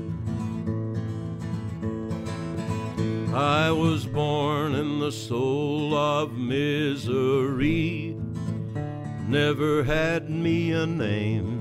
I 3.35 3.71
was 3.71 4.07
born 4.07 4.75
in 4.75 4.99
the 4.99 5.13
soul 5.13 5.95
of 5.95 6.39
misery, 6.39 8.17
never 9.29 9.85
had 9.85 10.31
me 10.31 10.73
a 10.73 10.87
name. 10.87 11.59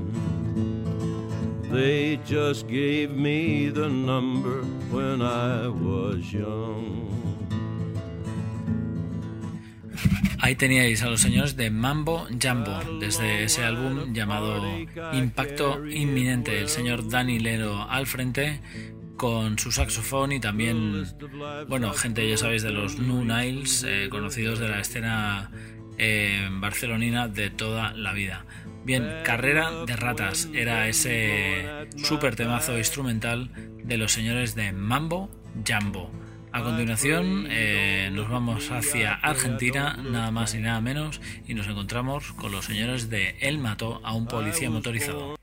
They 1.69 2.15
just 2.25 2.67
gave 2.67 3.11
me 3.11 3.67
the 3.67 3.89
number 3.89 4.63
Ahí 10.41 10.55
teníais 10.55 11.03
a 11.03 11.09
los 11.09 11.19
señores 11.19 11.55
de 11.57 11.69
Mambo 11.69 12.27
Jambo, 12.39 12.79
desde 12.99 13.43
ese 13.43 13.63
álbum 13.63 14.13
llamado 14.13 14.63
Impacto 15.13 15.85
Inminente, 15.85 16.59
el 16.59 16.69
señor 16.69 17.09
Danny 17.09 17.39
Lero 17.39 17.89
al 17.89 18.07
frente 18.07 18.61
con 19.17 19.59
su 19.59 19.71
saxofón 19.71 20.31
y 20.31 20.39
también, 20.39 21.05
bueno, 21.67 21.91
gente 21.93 22.27
ya 22.27 22.37
sabéis 22.37 22.63
de 22.63 22.71
los 22.71 22.97
New 22.97 23.25
Niles, 23.25 23.85
eh, 23.85 24.07
conocidos 24.09 24.59
de 24.59 24.69
la 24.69 24.79
escena 24.79 25.51
eh, 25.97 26.47
barcelonina 26.49 27.27
de 27.27 27.49
toda 27.49 27.93
la 27.93 28.13
vida. 28.13 28.45
Bien, 28.85 29.07
Carrera 29.23 29.71
de 29.85 29.95
Ratas 29.95 30.49
era 30.53 30.87
ese 30.87 31.87
super 31.97 32.35
temazo 32.35 32.77
instrumental 32.77 33.51
de 33.83 33.97
los 33.97 34.11
señores 34.11 34.55
de 34.55 34.71
Mambo 34.71 35.29
Jambo. 35.65 36.09
A 36.51 36.63
continuación 36.63 37.47
eh, 37.49 38.09
nos 38.11 38.29
vamos 38.29 38.71
hacia 38.71 39.13
Argentina, 39.13 39.97
nada 39.97 40.31
más 40.31 40.55
y 40.55 40.59
nada 40.59 40.81
menos, 40.81 41.21
y 41.47 41.53
nos 41.53 41.67
encontramos 41.67 42.31
con 42.33 42.51
los 42.51 42.65
señores 42.65 43.09
de 43.09 43.35
El 43.39 43.59
mató 43.59 44.01
a 44.03 44.15
un 44.15 44.25
policía 44.25 44.69
motorizado. 44.71 45.35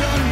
passion. 0.00 0.31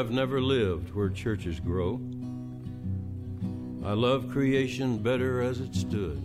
I've 0.00 0.10
never 0.10 0.40
lived 0.40 0.94
where 0.94 1.10
churches 1.10 1.60
grow. 1.60 2.00
I 3.84 3.92
love 3.92 4.30
creation 4.30 4.96
better 4.96 5.42
as 5.42 5.60
it 5.60 5.74
stood. 5.74 6.22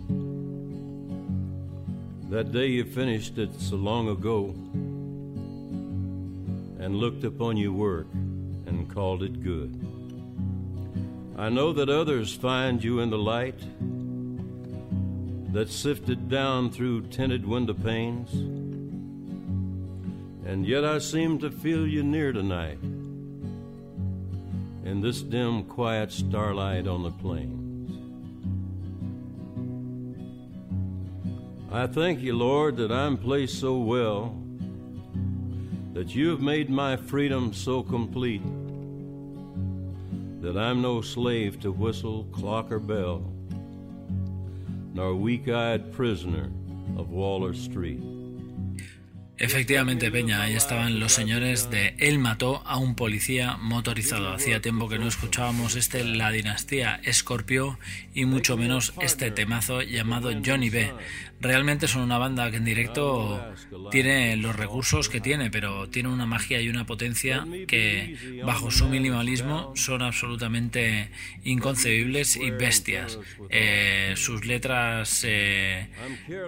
That 2.30 2.52
day 2.52 2.68
you 2.68 2.86
finished 2.86 3.36
it 3.36 3.50
so 3.60 3.76
long 3.76 4.08
ago. 4.08 4.54
and 6.80 6.96
looked 6.96 7.24
upon 7.24 7.58
your 7.58 7.72
work 7.72 8.06
and 8.14 8.88
called 8.88 9.22
it 9.22 9.42
good. 9.42 9.78
I 11.36 11.50
know 11.50 11.74
that 11.74 11.90
others 11.90 12.32
find 12.32 12.82
you 12.82 13.00
in 13.00 13.10
the 13.10 13.18
light 13.18 13.60
that 15.52 15.68
sifted 15.68 16.30
down 16.30 16.70
through 16.70 17.08
tinted 17.08 17.44
window 17.46 17.74
panes. 17.74 18.32
And 20.46 20.64
yet 20.66 20.82
I 20.82 20.98
seem 20.98 21.38
to 21.40 21.50
feel 21.50 21.86
you 21.86 22.02
near 22.02 22.32
tonight 22.32 22.78
in 24.86 25.00
this 25.00 25.20
dim, 25.20 25.64
quiet 25.64 26.12
starlight 26.12 26.86
on 26.86 27.02
the 27.02 27.10
plains. 27.10 27.90
I 31.72 31.88
thank 31.88 32.20
you, 32.20 32.36
Lord, 32.36 32.76
that 32.76 32.92
I'm 32.92 33.16
placed 33.16 33.58
so 33.58 33.78
well, 33.78 34.40
that 35.92 36.14
you 36.14 36.30
have 36.30 36.40
made 36.40 36.70
my 36.70 36.96
freedom 36.96 37.52
so 37.52 37.82
complete, 37.82 38.44
that 40.40 40.56
I'm 40.56 40.80
no 40.80 41.00
slave 41.00 41.58
to 41.60 41.72
whistle, 41.72 42.22
clock, 42.30 42.70
or 42.70 42.78
bell, 42.78 43.32
nor 44.94 45.16
weak 45.16 45.48
eyed 45.48 45.92
prisoner 45.92 46.52
of 46.96 47.10
Waller 47.10 47.54
Street. 47.54 48.15
Efectivamente, 49.38 50.10
Peña, 50.10 50.42
ahí 50.42 50.54
estaban 50.54 50.98
los 50.98 51.12
señores 51.12 51.70
de 51.70 51.94
Él 51.98 52.18
mató 52.18 52.62
a 52.66 52.78
un 52.78 52.94
policía 52.94 53.58
motorizado. 53.58 54.32
Hacía 54.32 54.62
tiempo 54.62 54.88
que 54.88 54.98
no 54.98 55.06
escuchábamos 55.06 55.76
este 55.76 56.04
La 56.04 56.30
Dinastía 56.30 57.00
Escorpio 57.04 57.78
y 58.14 58.24
mucho 58.24 58.56
menos 58.56 58.94
este 59.00 59.30
temazo 59.30 59.82
llamado 59.82 60.30
Johnny 60.44 60.70
B. 60.70 60.90
Realmente 61.38 61.86
son 61.86 62.00
una 62.00 62.16
banda 62.16 62.50
que 62.50 62.56
en 62.56 62.64
directo 62.64 63.54
tiene 63.90 64.36
los 64.36 64.56
recursos 64.56 65.10
que 65.10 65.20
tiene, 65.20 65.50
pero 65.50 65.86
tiene 65.90 66.08
una 66.08 66.24
magia 66.24 66.62
y 66.62 66.70
una 66.70 66.86
potencia 66.86 67.46
que 67.68 68.40
bajo 68.42 68.70
su 68.70 68.88
minimalismo 68.88 69.72
son 69.76 70.00
absolutamente 70.00 71.10
inconcebibles 71.44 72.36
y 72.36 72.50
bestias. 72.52 73.18
Eh, 73.50 74.14
sus 74.16 74.46
letras 74.46 75.10
se 75.10 75.90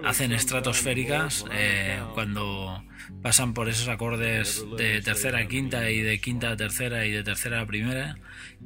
hacen 0.03 0.31
estratosféricas 0.31 1.45
eh, 1.51 1.99
cuando 2.15 2.78
pasan 3.21 3.53
por 3.53 3.69
esos 3.69 3.87
acordes 3.87 4.65
de 4.77 5.01
tercera 5.01 5.39
a 5.39 5.47
quinta 5.47 5.89
y 5.89 6.01
de 6.01 6.19
quinta 6.19 6.51
a 6.51 6.57
tercera 6.57 7.05
y 7.05 7.11
de 7.11 7.23
tercera 7.23 7.61
a 7.61 7.65
primera, 7.65 8.17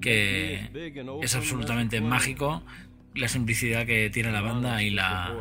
que 0.01 0.69
es 1.21 1.35
absolutamente 1.35 2.01
mágico 2.01 2.63
la 3.15 3.27
simplicidad 3.27 3.85
que 3.85 4.09
tiene 4.09 4.31
la 4.31 4.41
banda 4.41 4.81
y 4.81 4.89
la 4.89 5.35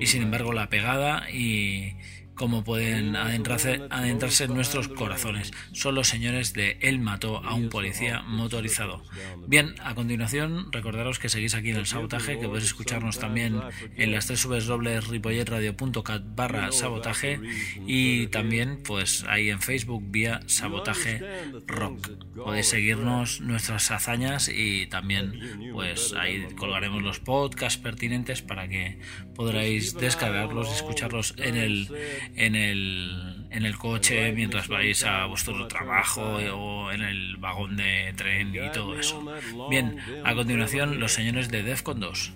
y 0.00 0.06
sin 0.06 0.22
embargo 0.22 0.52
la 0.52 0.68
pegada 0.68 1.30
y 1.30 1.94
cómo 2.34 2.64
pueden 2.64 3.16
adentrarse, 3.16 3.82
adentrarse 3.90 4.44
en 4.44 4.54
nuestros 4.54 4.88
corazones. 4.88 5.52
Son 5.72 5.94
los 5.94 6.08
señores 6.08 6.52
de 6.52 6.78
Él 6.80 6.98
mató 6.98 7.38
a 7.38 7.54
un 7.54 7.68
policía 7.68 8.22
motorizado. 8.22 9.02
Bien, 9.46 9.74
a 9.82 9.94
continuación, 9.94 10.72
recordaros 10.72 11.18
que 11.18 11.28
seguís 11.28 11.54
aquí 11.54 11.70
en 11.70 11.76
el 11.76 11.86
sabotaje, 11.86 12.38
que 12.38 12.48
podéis 12.48 12.66
escucharnos 12.66 13.18
también 13.18 13.60
en 13.96 14.12
las 14.12 14.26
tres 14.26 14.46
ripolletradio.cat 14.46 16.22
barra 16.34 16.72
sabotaje 16.72 17.40
y 17.86 18.26
también 18.28 18.82
pues 18.84 19.24
ahí 19.28 19.50
en 19.50 19.60
Facebook 19.60 20.02
vía 20.06 20.40
sabotaje 20.46 21.22
rock. 21.66 22.10
Podéis 22.36 22.68
seguirnos 22.68 23.40
nuestras 23.40 23.90
hazañas 23.90 24.48
y 24.48 24.86
también 24.86 25.70
pues 25.72 26.12
ahí 26.14 26.46
colgaremos 26.56 27.02
los 27.02 27.20
podcasts 27.20 27.80
pertinentes 27.80 28.42
para 28.42 28.68
que 28.68 28.98
podréis 29.34 29.94
descargarlos 29.94 30.68
y 30.68 30.72
escucharlos 30.72 31.34
en 31.38 31.56
el 31.56 31.88
en 32.36 32.54
el, 32.54 33.46
en 33.50 33.64
el 33.64 33.76
coche 33.76 34.32
mientras 34.32 34.68
vais 34.68 35.04
a 35.04 35.26
vuestro 35.26 35.66
trabajo 35.68 36.22
o 36.22 36.90
en 36.92 37.02
el 37.02 37.36
vagón 37.36 37.76
de 37.76 38.12
tren 38.16 38.54
y 38.54 38.70
todo 38.72 38.98
eso. 38.98 39.24
Bien, 39.70 39.98
a 40.24 40.34
continuación 40.34 41.00
los 41.00 41.12
señores 41.12 41.50
de 41.50 41.62
Defcon 41.62 42.00
2. 42.00 42.32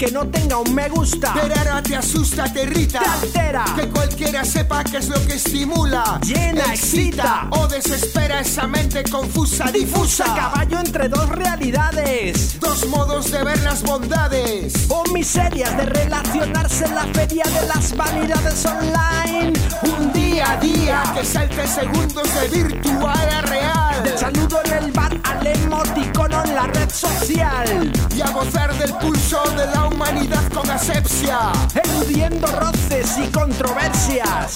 Que 0.00 0.10
no 0.10 0.26
tenga 0.28 0.56
un 0.56 0.74
me 0.74 0.88
gusta. 0.88 1.34
Pero 1.34 1.54
ahora 1.54 1.82
te 1.82 1.94
asusta, 1.94 2.50
te 2.50 2.62
irrita. 2.62 3.00
Te 3.00 3.08
altera. 3.26 3.64
Que 3.76 3.86
cualquiera 3.90 4.42
sepa 4.46 4.82
qué 4.82 4.96
es 4.96 5.08
lo 5.10 5.26
que 5.26 5.34
estimula. 5.34 6.18
Llena, 6.22 6.72
excita. 6.72 7.48
O 7.50 7.66
desespera 7.66 8.40
esa 8.40 8.66
mente 8.66 9.04
confusa, 9.04 9.70
difusa. 9.70 10.24
Caballo 10.24 10.78
entre 10.78 11.10
dos 11.10 11.28
realidades. 11.28 12.58
Dos 12.58 12.86
modos 12.88 13.30
de 13.30 13.44
ver 13.44 13.60
las 13.62 13.82
bondades. 13.82 14.86
O 14.88 15.04
miserias 15.12 15.76
de 15.76 15.84
relacionarse 15.84 16.86
en 16.86 16.94
la 16.94 17.04
feria 17.12 17.44
de 17.44 17.68
las 17.68 17.94
vanidades 17.94 18.64
online. 18.64 19.52
Un 19.82 20.12
día 20.14 20.52
a 20.52 20.56
día 20.56 21.02
que 21.14 21.26
salte 21.26 21.66
segundos 21.66 22.26
de 22.40 22.62
virtual 22.62 23.28
a 23.28 23.42
real. 23.42 24.18
Saludo 24.18 24.62
en 24.64 24.84
el 24.84 24.92
bar 24.92 25.14
al 25.24 25.46
emoticono 25.46 26.39
en 26.50 26.54
la 26.56 26.66
red 26.66 26.90
social. 26.90 27.92
Y 28.14 28.20
a 28.20 28.30
gozar 28.30 28.72
del 28.78 28.92
pulso 28.94 29.42
de 29.56 29.66
la 29.66 29.86
humanidad 29.86 30.42
con 30.52 30.68
asepsia. 30.70 31.38
Eludiendo 31.84 32.46
roces 32.46 33.18
y 33.18 33.26
controversias. 33.28 34.54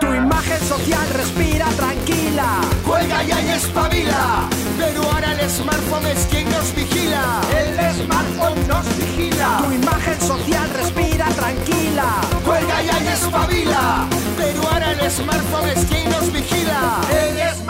Tu 0.00 0.06
imagen 0.06 0.60
social 0.68 1.08
respira 1.14 1.66
tranquila. 1.76 2.60
Juega 2.84 3.22
ya 3.22 3.40
y 3.40 3.50
espabila. 3.50 4.48
Pero 4.78 5.02
ahora 5.02 5.32
el 5.32 5.50
smartphone 5.50 6.06
es 6.06 6.26
quien 6.26 6.50
nos 6.50 6.74
vigila. 6.74 7.40
El 7.56 7.94
smartphone 7.94 8.68
nos 8.68 8.86
vigila. 8.98 9.62
Tu 9.64 9.72
imagen 9.72 10.20
social 10.20 10.70
respira 10.70 11.26
tranquila. 11.30 12.20
Juega 12.44 12.82
ya 12.82 13.00
y 13.04 13.08
espabila. 13.08 14.06
Pero 14.36 14.62
ahora 14.68 14.92
el 14.92 15.10
smartphone 15.10 15.68
es 15.70 15.84
quien 15.86 16.10
nos 16.10 16.32
vigila. 16.32 17.00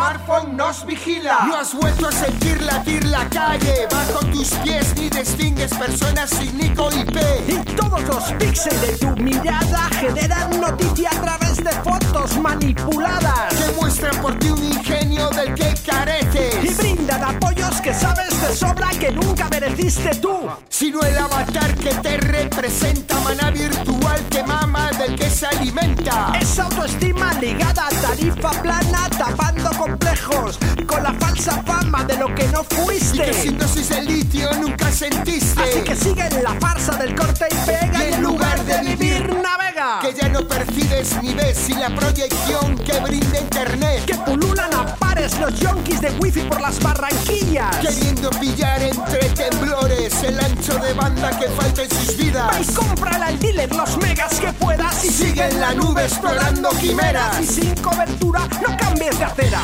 Smartphone 0.06 0.56
nos 0.56 0.86
vigila. 0.86 1.46
No 1.48 1.56
has 1.56 1.74
vuelto 1.74 2.06
a 2.06 2.12
sentir 2.12 2.62
latir 2.62 3.04
la 3.06 3.28
calle. 3.28 3.88
Bajo 3.90 4.24
tus 4.26 4.50
pies 4.62 4.94
ni 4.94 5.10
distingues 5.10 5.74
personas 5.74 6.30
sin 6.30 6.56
nico 6.56 6.88
IP. 6.92 7.16
Y 7.48 7.56
todos 7.74 8.00
los 8.02 8.22
píxeles 8.34 8.80
de 8.82 8.98
tu 8.98 9.08
mirada 9.20 9.88
generan 9.98 10.60
noticia 10.60 11.10
a 11.10 11.20
través 11.20 11.56
de 11.56 11.72
fotos 11.82 12.38
manipuladas. 12.38 13.52
Que 13.52 13.72
muestran 13.80 14.22
por 14.22 14.38
ti 14.38 14.50
un 14.50 14.62
ingenio 14.62 15.28
del 15.30 15.54
que 15.54 15.74
careces. 15.84 16.54
Y 16.62 16.74
brindan 16.74 17.24
apoyos 17.24 17.80
que 17.80 17.92
sabes 17.92 18.40
de 18.40 18.54
sobra 18.54 18.90
que 18.90 19.10
nunca 19.10 19.48
mereciste 19.48 20.10
tú. 20.20 20.48
Sino 20.68 21.00
el 21.00 21.18
avatar 21.18 21.74
que 21.74 21.92
te 21.94 22.16
representa, 22.18 23.18
maná 23.20 23.50
virtual 23.50 24.20
que 24.30 24.44
mama 24.44 24.88
del 25.06 25.18
que 25.18 25.30
se 25.30 25.46
alimenta. 25.46 26.32
Esa 26.40 26.64
autoestima 26.64 27.32
ligada 27.34 27.86
a 27.86 27.90
tarifa 27.90 28.50
plana, 28.62 29.08
tapando 29.10 29.70
complejos 29.70 30.58
con 30.86 31.02
la 31.02 31.12
falsa 31.14 31.62
fama 31.62 32.04
de 32.04 32.16
lo 32.16 32.34
que 32.34 32.46
no 32.48 32.64
fuiste. 32.64 33.16
Y 33.16 33.20
que 33.20 33.32
sin 33.32 33.58
dosis 33.58 33.88
de 33.88 34.02
litio 34.02 34.52
nunca 34.54 34.90
sentiste. 34.90 35.62
Así 35.62 35.80
que 35.80 35.96
sigue 35.96 36.26
en 36.26 36.42
la 36.42 36.54
farsa 36.54 36.96
del 36.96 37.14
corte 37.14 37.46
y 37.50 37.66
pega 37.66 38.08
y 38.08 38.14
en 38.14 38.22
lugar 38.22 38.64
de 38.64 38.80
vivir 38.82 39.34
navega. 39.42 40.00
Que 40.00 40.12
ya 40.12 40.25
ni 41.20 41.34
ves 41.34 41.58
sin 41.58 41.80
la 41.80 41.88
proyección 41.88 42.78
que 42.78 43.00
brinda 43.00 43.40
internet. 43.40 44.04
Que 44.06 44.14
pululan 44.14 44.72
a 44.72 44.86
pares 44.96 45.36
los 45.40 45.58
yonkis 45.58 46.00
de 46.00 46.10
wifi 46.20 46.42
por 46.42 46.60
las 46.60 46.80
barranquillas. 46.80 47.76
Queriendo 47.78 48.30
pillar 48.30 48.80
entre 48.82 49.28
temblores 49.30 50.22
el 50.22 50.38
ancho 50.38 50.78
de 50.78 50.92
banda 50.92 51.30
que 51.38 51.48
falta 51.48 51.82
en 51.82 51.90
sus 51.90 52.16
vidas. 52.16 52.56
Y 52.60 52.72
cómprala 52.72 53.26
al 53.26 53.38
dealer 53.40 53.74
los 53.74 53.96
megas 53.98 54.38
que 54.38 54.52
puedas. 54.52 55.04
Y 55.04 55.10
sigue 55.10 55.48
en 55.48 55.60
la 55.60 55.74
nube 55.74 56.04
explorando 56.04 56.68
quimeras. 56.80 57.40
Y 57.40 57.46
sin 57.46 57.74
cobertura 57.76 58.46
no 58.62 58.76
cambies 58.76 59.18
de 59.18 59.24
acera. 59.24 59.60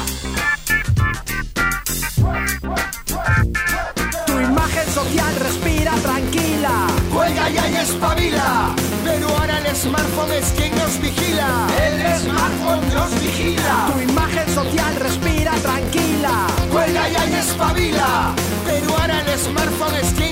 Tu 4.27 4.41
imagen 4.41 4.89
social 4.93 5.37
respira 5.37 5.93
tranquila. 6.03 6.87
Juega 7.13 7.49
ya 7.49 7.69
y 7.69 7.77
espabila. 7.77 8.75
Pero 9.13 9.29
ahora 9.29 9.59
el 9.59 9.77
smartphone 9.77 10.33
es 10.33 10.53
quien 10.57 10.75
nos 10.75 10.99
vigila. 10.99 11.67
El 11.85 12.21
smartphone 12.21 12.95
nos 12.95 13.21
vigila. 13.21 13.91
Tu 13.93 14.01
imagen 14.11 14.49
social 14.55 14.97
respira 14.97 15.53
tranquila. 15.57 16.47
Ya 17.13 17.27
y 17.27 17.35
espabila. 17.35 18.35
Pero 18.65 18.97
ahora 18.97 19.21
el 19.21 19.39
smartphone 19.39 19.97
es 19.97 20.13
quien 20.15 20.32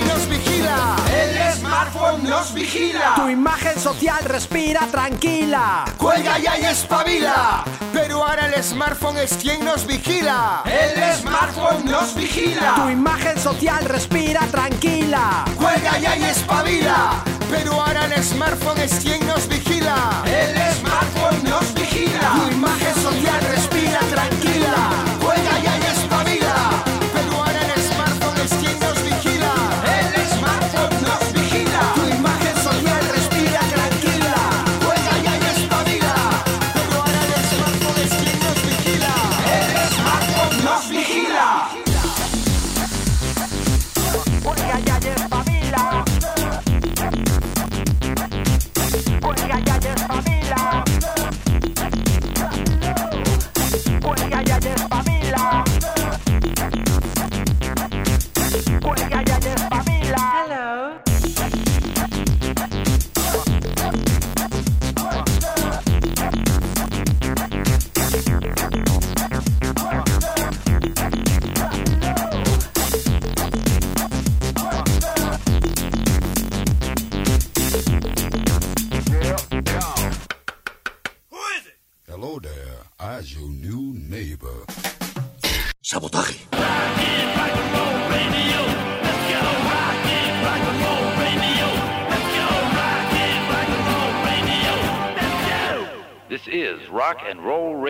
nos 2.17 2.29
nos 2.29 2.53
vigila. 2.53 3.15
Tu 3.15 3.29
imagen 3.29 3.79
social 3.79 4.23
respira 4.25 4.87
tranquila. 4.91 5.85
Cuelga 5.97 6.37
ya 6.39 6.57
y 6.59 6.65
espabila. 6.65 7.63
Pero 7.93 8.25
ahora 8.25 8.47
el 8.47 8.63
smartphone 8.63 9.17
es 9.17 9.33
quien 9.33 9.63
nos 9.63 9.85
vigila. 9.85 10.63
El 10.65 11.15
smartphone 11.15 11.85
nos 11.85 12.15
vigila. 12.15 12.75
Tu 12.75 12.89
imagen 12.89 13.37
social 13.37 13.85
respira 13.85 14.41
tranquila. 14.51 15.45
Cuelga 15.57 15.97
ya 15.99 16.17
y 16.17 16.23
espabila. 16.23 17.23
Pero 17.49 17.73
ahora 17.73 18.05
el 18.05 18.23
smartphone 18.23 18.79
es 18.79 18.93
quien 18.95 19.25
nos 19.27 19.47
vigila. 19.47 20.23
El 20.25 20.55
smartphone 20.75 21.43
nos 21.49 21.73
vigila. 21.73 22.31
Tu 22.35 22.51
imagen 22.53 22.90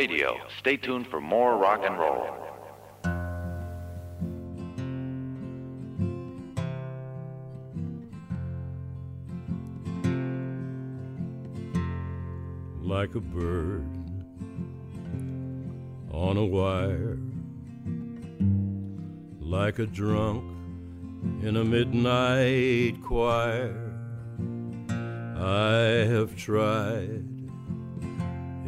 Radio. 0.02 0.36
Stay 0.58 0.78
tuned 0.78 1.06
for 1.06 1.22
more 1.22 1.56
rock 1.58 1.82
and 1.84 1.96
roll. 1.96 2.26
like 12.82 13.14
a 13.14 13.20
bird 13.20 13.86
on 16.12 16.36
a 16.36 16.46
wire, 16.46 17.20
like 19.40 19.78
a 19.78 19.86
drunk 19.86 20.44
in 21.44 21.58
a 21.58 21.64
midnight 21.64 23.00
choir. 23.04 23.94
I 25.38 26.08
have 26.14 26.36
tried 26.36 27.21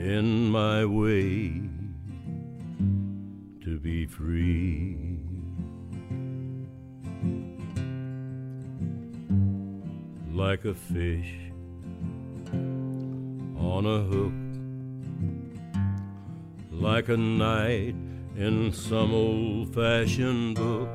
in 0.04 0.50
my 0.50 0.84
way 0.84 1.62
to 3.64 3.80
be 3.80 4.06
free. 4.06 4.98
Like 10.34 10.66
a 10.66 10.74
fish 10.74 11.34
on 13.58 13.86
a 13.86 14.02
hook 14.04 14.34
like 16.84 17.08
a 17.08 17.16
knight 17.16 17.96
in 18.36 18.74
some 18.74 19.14
old 19.14 19.74
fashioned 19.74 20.56
book. 20.58 20.90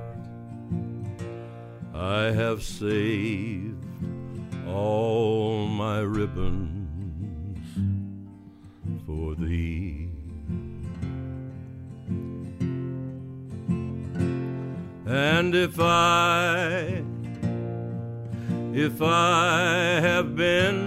I 1.94 2.24
have 2.24 2.62
saved 2.62 3.86
all 4.66 5.66
my 5.66 6.00
ribbons 6.00 6.97
for 9.08 9.34
thee. 9.36 10.10
And 15.06 15.54
if 15.54 15.80
I, 15.80 17.02
if 18.74 19.00
I 19.00 20.00
have 20.02 20.36
been 20.36 20.78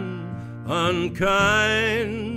unkind, 0.68 2.28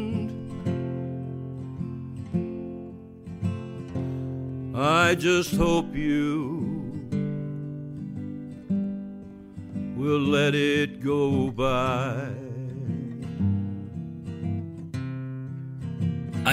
I 4.75 5.15
just 5.15 5.55
hope 5.55 5.95
you 5.95 6.65
will 9.99 10.19
let 10.39 10.55
it 10.55 11.03
go 11.03 11.51
by. 11.51 12.44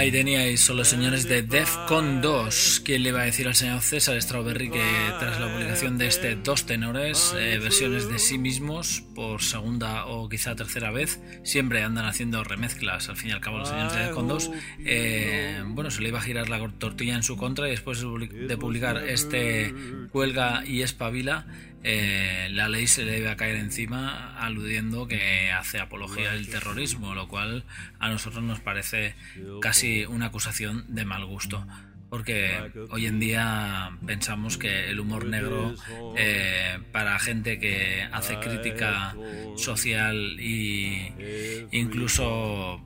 Ahí 0.01 0.11
teníais, 0.11 0.59
son 0.61 0.77
los 0.77 0.87
señores 0.87 1.27
de 1.29 1.43
Defcon 1.43 2.21
2. 2.21 2.81
¿Quién 2.83 3.03
le 3.03 3.09
iba 3.09 3.21
a 3.21 3.25
decir 3.25 3.47
al 3.47 3.53
señor 3.53 3.81
César 3.81 4.19
Strawberry 4.19 4.71
que 4.71 4.81
tras 5.19 5.39
la 5.39 5.53
publicación 5.53 5.99
de 5.99 6.07
este 6.07 6.35
Dos 6.37 6.65
Tenores, 6.65 7.35
eh, 7.37 7.59
versiones 7.61 8.09
de 8.09 8.17
sí 8.17 8.39
mismos 8.39 9.03
por 9.13 9.43
segunda 9.43 10.07
o 10.07 10.27
quizá 10.27 10.55
tercera 10.55 10.89
vez, 10.89 11.19
siempre 11.43 11.83
andan 11.83 12.05
haciendo 12.05 12.43
remezclas, 12.43 13.09
al 13.09 13.15
fin 13.15 13.29
y 13.29 13.33
al 13.33 13.41
cabo, 13.41 13.59
los 13.59 13.69
señores 13.69 13.93
de 13.93 13.99
Defcon 14.05 14.27
2, 14.27 14.51
eh, 14.85 15.61
bueno, 15.67 15.91
se 15.91 16.01
le 16.01 16.09
iba 16.09 16.17
a 16.17 16.23
girar 16.23 16.49
la 16.49 16.67
tortilla 16.79 17.13
en 17.13 17.21
su 17.21 17.37
contra 17.37 17.67
y 17.67 17.71
después 17.71 17.99
de 17.99 18.07
public- 18.07 18.31
de 18.47 18.57
publicar 18.57 18.97
este 19.07 19.71
Cuelga 20.11 20.63
y 20.65 20.81
Espabila, 20.81 21.45
eh, 21.83 22.47
la 22.51 22.69
ley 22.69 22.87
se 22.87 23.05
le 23.05 23.19
iba 23.19 23.31
a 23.31 23.35
caer 23.35 23.55
encima 23.55 24.37
aludiendo 24.37 25.07
que 25.07 25.51
hace 25.51 25.79
apología 25.79 26.33
del 26.33 26.49
terrorismo, 26.49 27.15
lo 27.15 27.27
cual 27.27 27.63
a 27.99 28.09
nosotros 28.09 28.43
nos 28.43 28.59
parece 28.59 29.15
casi 29.61 30.05
una 30.05 30.27
acusación 30.27 30.85
de 30.87 31.05
mal 31.05 31.25
gusto. 31.25 31.65
Porque 32.09 32.71
hoy 32.89 33.05
en 33.05 33.21
día 33.21 33.97
pensamos 34.05 34.57
que 34.57 34.89
el 34.89 34.99
humor 34.99 35.25
negro 35.25 35.73
eh, 36.17 36.77
para 36.91 37.17
gente 37.19 37.57
que 37.57 38.05
hace 38.11 38.37
crítica 38.39 39.15
social 39.55 40.37
y 40.37 41.13
incluso 41.71 42.85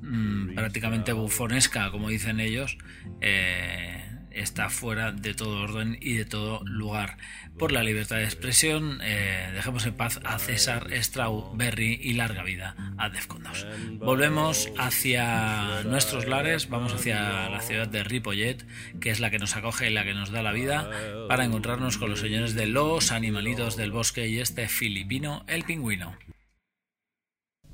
mm, 0.00 0.54
prácticamente 0.54 1.14
bufonesca, 1.14 1.90
como 1.90 2.10
dicen 2.10 2.38
ellos, 2.38 2.76
eh, 3.22 4.09
está 4.32 4.70
fuera 4.70 5.12
de 5.12 5.34
todo 5.34 5.60
orden 5.60 5.98
y 6.00 6.14
de 6.14 6.24
todo 6.24 6.60
lugar. 6.64 7.16
Por 7.58 7.72
la 7.72 7.82
libertad 7.82 8.16
de 8.16 8.24
expresión, 8.24 9.00
eh, 9.02 9.50
dejemos 9.54 9.86
en 9.86 9.94
paz 9.94 10.20
a 10.24 10.38
César 10.38 10.88
Strawberry 10.92 12.00
y 12.02 12.14
larga 12.14 12.42
vida 12.42 12.74
a 12.96 13.10
Defcon 13.10 13.42
2. 13.42 13.66
Volvemos 13.98 14.68
hacia 14.78 15.82
nuestros 15.84 16.26
lares, 16.26 16.68
vamos 16.68 16.94
hacia 16.94 17.48
la 17.48 17.60
ciudad 17.60 17.88
de 17.88 18.04
Ripollet, 18.04 18.66
que 19.00 19.10
es 19.10 19.20
la 19.20 19.30
que 19.30 19.38
nos 19.38 19.56
acoge 19.56 19.90
y 19.90 19.92
la 19.92 20.04
que 20.04 20.14
nos 20.14 20.30
da 20.30 20.42
la 20.42 20.52
vida, 20.52 20.90
para 21.28 21.44
encontrarnos 21.44 21.98
con 21.98 22.10
los 22.10 22.20
señores 22.20 22.54
de 22.54 22.66
los 22.66 23.12
animalitos 23.12 23.76
del 23.76 23.90
bosque 23.90 24.28
y 24.28 24.38
este 24.38 24.68
filipino, 24.68 25.44
el 25.46 25.64
pingüino. 25.64 26.16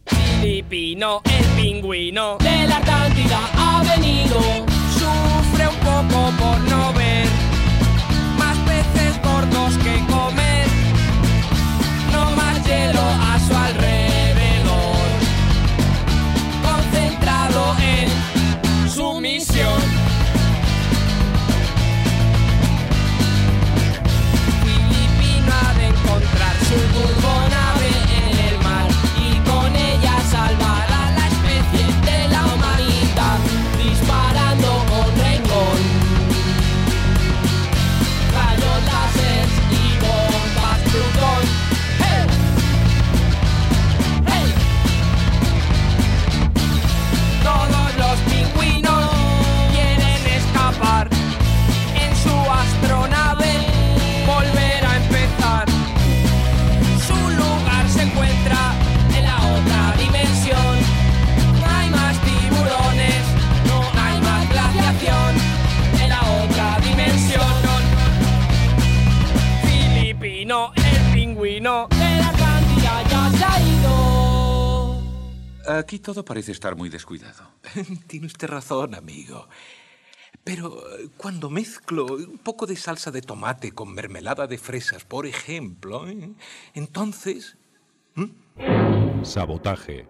Filipino, 0.07 1.23
el 1.25 1.63
pingüino 1.63 2.39
de 2.39 2.67
la 2.69 2.77
Atlántida 2.77 3.51
ha 3.55 3.83
venido. 3.83 4.76
Un 5.69 5.77
poco 5.81 6.31
por 6.39 6.61
no 6.71 6.93
ver 6.93 7.27
más 8.39 8.57
peces 8.59 9.21
gordos 9.23 9.77
que 9.79 9.99
comer. 10.07 10.67
No 12.13 12.31
más 12.37 12.65
hielo 12.65 13.01
a 13.01 13.39
su 13.47 13.57
alrededor. 13.57 15.07
Concentrado 16.63 17.77
en 17.81 18.91
su 18.91 19.21
misión. 19.21 20.16
Aquí 75.79 75.99
todo 75.99 76.25
parece 76.25 76.53
estar 76.53 76.75
muy 76.77 76.89
descuidado. 76.89 77.51
Tiene 78.07 78.27
usted 78.27 78.49
razón, 78.49 78.95
amigo. 78.95 79.49
Pero 80.45 80.79
eh, 80.99 81.09
cuando 81.17 81.51
mezclo 81.51 82.07
un 82.07 82.39
poco 82.39 82.67
de 82.67 82.77
salsa 82.77 83.11
de 83.11 83.21
tomate 83.21 83.73
con 83.73 83.93
mermelada 83.93 84.47
de 84.47 84.59
fresas, 84.59 85.05
por 85.05 85.27
ejemplo, 85.27 86.09
¿eh? 86.09 86.33
entonces... 86.75 87.57
Sabotaje. 89.23 90.07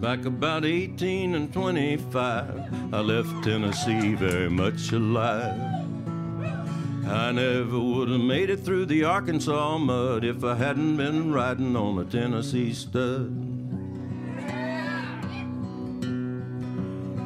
Back 0.00 0.24
about 0.24 0.64
18 0.64 1.34
and 1.34 1.52
25, 1.52 2.90
I 2.92 3.00
left 3.00 3.44
Tennessee 3.44 4.14
very 4.14 4.48
much 4.48 4.92
alive. 4.92 5.79
I 7.10 7.32
never 7.32 7.80
would 7.80 8.08
have 8.08 8.20
made 8.20 8.50
it 8.50 8.60
through 8.60 8.86
the 8.86 9.02
Arkansas 9.02 9.78
mud 9.78 10.24
if 10.24 10.44
I 10.44 10.54
hadn't 10.54 10.96
been 10.96 11.32
riding 11.32 11.74
on 11.74 11.98
a 11.98 12.04
Tennessee 12.04 12.72
stud. 12.72 13.34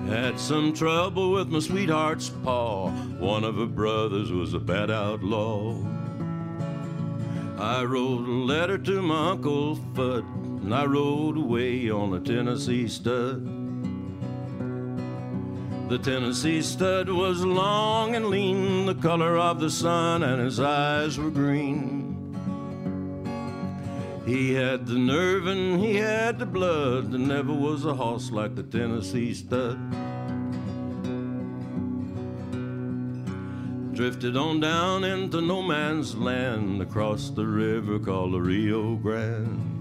Had 0.09 0.41
some 0.41 0.73
trouble 0.73 1.33
with 1.33 1.49
my 1.49 1.59
sweetheart's 1.59 2.31
paw. 2.31 2.89
One 3.19 3.45
of 3.45 3.57
her 3.57 3.67
brothers 3.67 4.33
was 4.33 4.55
a 4.55 4.59
bad 4.59 4.91
outlaw. 4.91 5.77
I 7.59 7.85
wrote 7.85 8.27
a 8.27 8.33
letter 8.33 8.79
to 8.79 9.03
my 9.03 9.33
Uncle 9.33 9.77
Fudd, 9.93 10.25
and 10.63 10.75
I 10.75 10.87
rode 10.87 11.37
away 11.37 11.91
on 11.91 12.15
a 12.15 12.21
Tennessee 12.21 12.89
stud. 12.89 13.64
The 15.95 16.11
Tennessee 16.11 16.61
stud 16.61 17.09
was 17.09 17.45
long 17.45 18.17
and 18.17 18.27
lean, 18.27 18.85
the 18.87 18.97
color 18.97 19.39
of 19.39 19.61
the 19.61 19.71
sun, 19.71 20.25
and 20.25 20.43
his 20.43 20.59
eyes 20.59 21.21
were 21.21 21.31
green. 21.31 22.35
He 24.27 24.55
had 24.55 24.89
the 24.89 24.99
nerve 24.99 25.47
and 25.47 25.81
he 25.81 25.95
had 25.95 26.41
the 26.41 26.47
blood. 26.47 27.13
There 27.13 27.21
never 27.21 27.53
was 27.53 27.85
a 27.85 27.95
horse 27.95 28.33
like 28.33 28.57
the 28.57 28.65
Tennessee 28.65 29.35
stud. 29.35 29.79
Drifted 33.95 34.37
on 34.37 34.59
down 34.59 35.05
into 35.05 35.41
no 35.41 35.63
man's 35.63 36.17
land 36.17 36.83
across 36.83 37.31
the 37.31 37.47
river 37.47 38.01
called 38.01 38.33
the 38.33 38.41
Rio 38.41 38.97
Grande. 38.97 39.74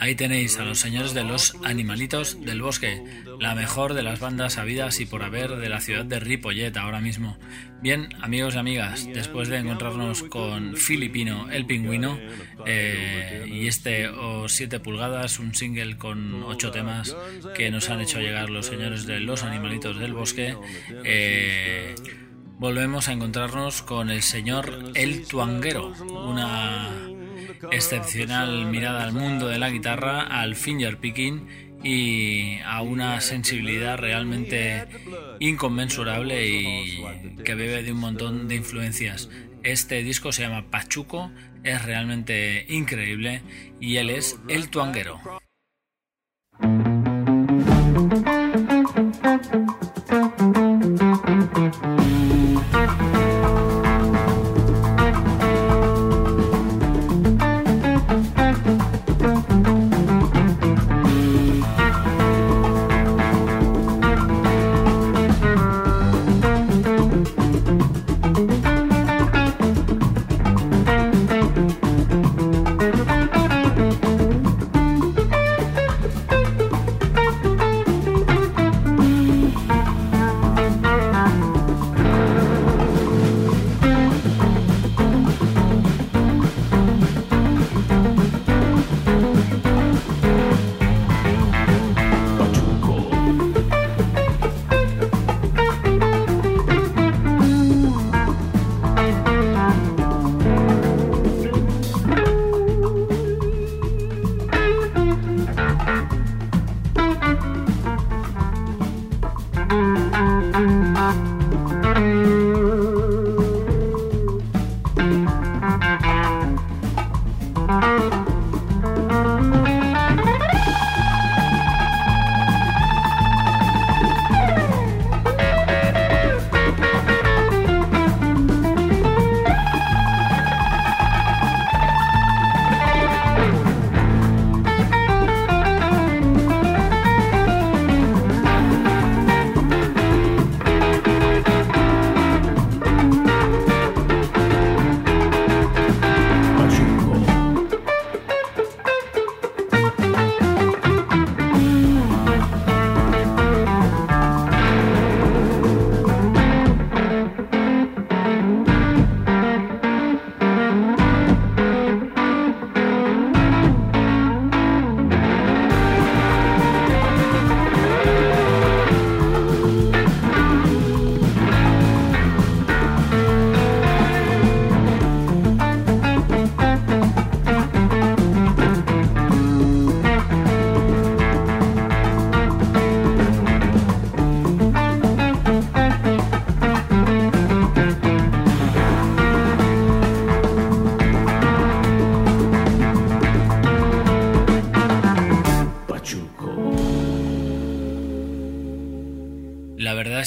Ahí 0.00 0.14
tenéis 0.14 0.58
a 0.58 0.64
los 0.64 0.78
señores 0.78 1.12
de 1.12 1.24
los 1.24 1.56
animalitos 1.64 2.40
del 2.40 2.62
bosque, 2.62 3.02
la 3.40 3.56
mejor 3.56 3.94
de 3.94 4.04
las 4.04 4.20
bandas 4.20 4.56
habidas 4.56 5.00
y 5.00 5.06
por 5.06 5.24
haber 5.24 5.56
de 5.56 5.68
la 5.68 5.80
ciudad 5.80 6.04
de 6.04 6.20
Ripollet 6.20 6.76
ahora 6.76 7.00
mismo. 7.00 7.36
Bien, 7.82 8.08
amigos 8.20 8.54
y 8.54 8.58
amigas, 8.58 9.08
después 9.12 9.48
de 9.48 9.58
encontrarnos 9.58 10.22
con 10.22 10.76
Filipino 10.76 11.50
el 11.50 11.66
pingüino 11.66 12.16
eh, 12.64 13.44
y 13.48 13.66
este 13.66 14.08
o 14.08 14.48
7 14.48 14.78
pulgadas, 14.78 15.40
un 15.40 15.54
single 15.54 15.96
con 15.96 16.44
8 16.44 16.70
temas 16.70 17.16
que 17.56 17.70
nos 17.72 17.90
han 17.90 18.00
hecho 18.00 18.20
llegar 18.20 18.50
los 18.50 18.66
señores 18.66 19.04
de 19.04 19.18
los 19.18 19.42
animalitos 19.42 19.98
del 19.98 20.12
bosque, 20.12 20.56
eh, 21.04 21.96
volvemos 22.58 23.08
a 23.08 23.12
encontrarnos 23.12 23.82
con 23.82 24.10
el 24.10 24.22
señor 24.22 24.92
El 24.94 25.26
Tuanguero, 25.26 25.92
una 26.24 26.88
excepcional 27.70 28.66
mirada 28.66 29.04
al 29.04 29.12
mundo 29.12 29.48
de 29.48 29.58
la 29.58 29.70
guitarra, 29.70 30.22
al 30.22 30.56
finger 30.56 30.98
picking 30.98 31.46
y 31.82 32.58
a 32.64 32.82
una 32.82 33.20
sensibilidad 33.20 33.98
realmente 33.98 34.86
inconmensurable 35.38 36.46
y 36.48 37.36
que 37.44 37.54
bebe 37.54 37.82
de 37.82 37.92
un 37.92 37.98
montón 37.98 38.48
de 38.48 38.56
influencias. 38.56 39.30
Este 39.62 40.02
disco 40.02 40.32
se 40.32 40.42
llama 40.42 40.70
Pachuco, 40.70 41.30
es 41.64 41.84
realmente 41.84 42.66
increíble 42.68 43.42
y 43.80 43.96
él 43.96 44.10
es 44.10 44.38
el 44.48 44.68
tuanguero. 44.68 45.20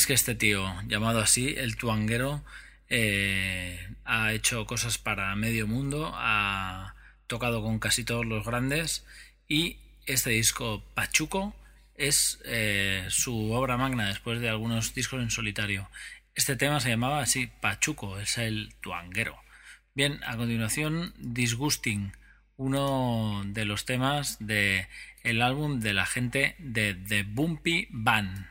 Es 0.01 0.07
que 0.07 0.13
este 0.13 0.33
tío, 0.33 0.65
llamado 0.87 1.19
así, 1.19 1.53
el 1.55 1.75
tuanguero, 1.75 2.43
eh, 2.89 3.87
ha 4.03 4.33
hecho 4.33 4.65
cosas 4.65 4.97
para 4.97 5.35
medio 5.35 5.67
mundo, 5.67 6.11
ha 6.15 6.95
tocado 7.27 7.61
con 7.61 7.77
casi 7.77 8.03
todos 8.03 8.25
los 8.25 8.43
grandes 8.43 9.05
y 9.47 9.77
este 10.07 10.31
disco 10.31 10.83
Pachuco 10.95 11.55
es 11.93 12.39
eh, 12.45 13.05
su 13.09 13.51
obra 13.51 13.77
magna 13.77 14.07
después 14.07 14.41
de 14.41 14.49
algunos 14.49 14.95
discos 14.95 15.21
en 15.21 15.29
solitario. 15.29 15.87
Este 16.33 16.55
tema 16.55 16.79
se 16.79 16.89
llamaba 16.89 17.21
así 17.21 17.51
Pachuco, 17.61 18.17
es 18.17 18.39
el 18.39 18.73
tuanguero. 18.81 19.37
Bien, 19.93 20.19
a 20.25 20.35
continuación, 20.35 21.13
Disgusting, 21.19 22.11
uno 22.57 23.43
de 23.45 23.65
los 23.65 23.85
temas 23.85 24.37
de 24.39 24.87
el 25.21 25.43
álbum 25.43 25.79
de 25.79 25.93
la 25.93 26.07
gente 26.07 26.55
de 26.57 26.95
The 26.95 27.21
Bumpy 27.21 27.87
Band. 27.91 28.50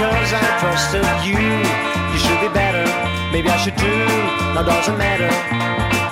because 0.00 0.32
I 0.32 0.40
trusted 0.64 1.04
you. 1.28 1.36
You 1.36 2.18
should 2.24 2.40
be 2.40 2.48
better. 2.48 2.88
Maybe 3.32 3.52
I 3.52 3.58
should 3.60 3.76
too. 3.76 4.08
Now 4.56 4.64
doesn't 4.64 4.96
matter. 4.96 5.28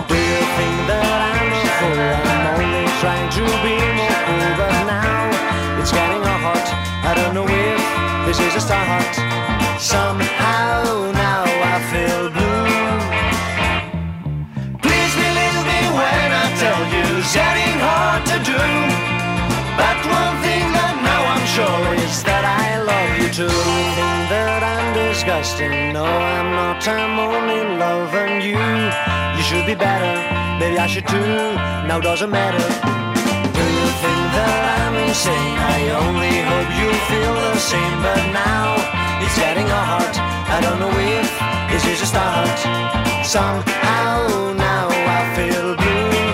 Do 0.05 0.12
you 0.12 0.41
think 0.61 0.76
that 0.93 1.09
I'm 1.09 1.49
a 1.57 1.72
fool? 1.80 1.97
I'm 1.97 2.45
only 2.53 2.84
trying 3.01 3.28
to 3.32 3.45
be 3.64 3.80
more 3.97 4.20
cool, 4.28 4.51
but 4.61 4.76
now 4.93 5.80
it's 5.80 5.89
getting 5.89 6.20
heart. 6.20 6.68
I 7.09 7.16
don't 7.16 7.32
know 7.32 7.49
if 7.49 7.80
this 8.28 8.36
is 8.36 8.61
a 8.61 8.62
start. 8.68 9.14
Somehow 9.80 11.09
now 11.16 11.49
I 11.49 11.76
feel 11.89 12.28
blue. 12.36 12.68
Please 14.84 15.12
believe 15.16 15.61
me 15.64 15.80
when 15.97 16.28
I 16.28 16.47
tell 16.61 16.82
you 16.93 17.24
it's 17.24 17.32
getting 17.32 17.76
hard 17.80 18.20
to 18.36 18.39
do. 18.53 18.61
But 19.80 19.97
one 20.12 20.36
thing 20.45 20.76
that 20.76 20.93
now 21.09 21.24
I'm 21.32 21.47
sure 21.57 22.05
is 22.05 22.20
that 22.28 22.38
too. 23.39 23.47
Think 23.47 24.22
that 24.34 24.66
I'm 24.66 24.89
disgusting. 24.99 25.93
No, 25.95 26.03
I'm 26.03 26.51
not. 26.59 26.82
I'm 26.89 27.14
only 27.22 27.62
loving 27.78 28.43
you. 28.43 28.59
You 29.39 29.43
should 29.47 29.62
be 29.62 29.78
better. 29.78 30.14
Maybe 30.59 30.74
I 30.74 30.89
should 30.91 31.07
too. 31.07 31.55
Now 31.86 32.01
doesn't 32.03 32.32
matter. 32.34 32.59
Do 33.59 33.64
you 33.78 33.89
think 34.03 34.22
that 34.39 34.62
I'm 34.82 34.95
insane? 35.07 35.55
I 35.55 35.78
only 36.03 36.34
hope 36.51 36.70
you 36.82 36.91
feel 37.11 37.34
the 37.47 37.62
same. 37.62 37.99
But 38.03 38.22
now 38.34 38.74
it's 39.22 39.39
getting 39.39 39.70
hard. 39.70 40.14
I 40.57 40.59
don't 40.59 40.80
know 40.82 40.91
if 41.14 41.30
this 41.70 41.84
is 41.95 42.03
a 42.03 42.09
start. 42.11 42.59
Somehow 43.22 44.51
now 44.59 44.86
I 44.91 45.20
feel 45.39 45.78
blue. 45.78 46.26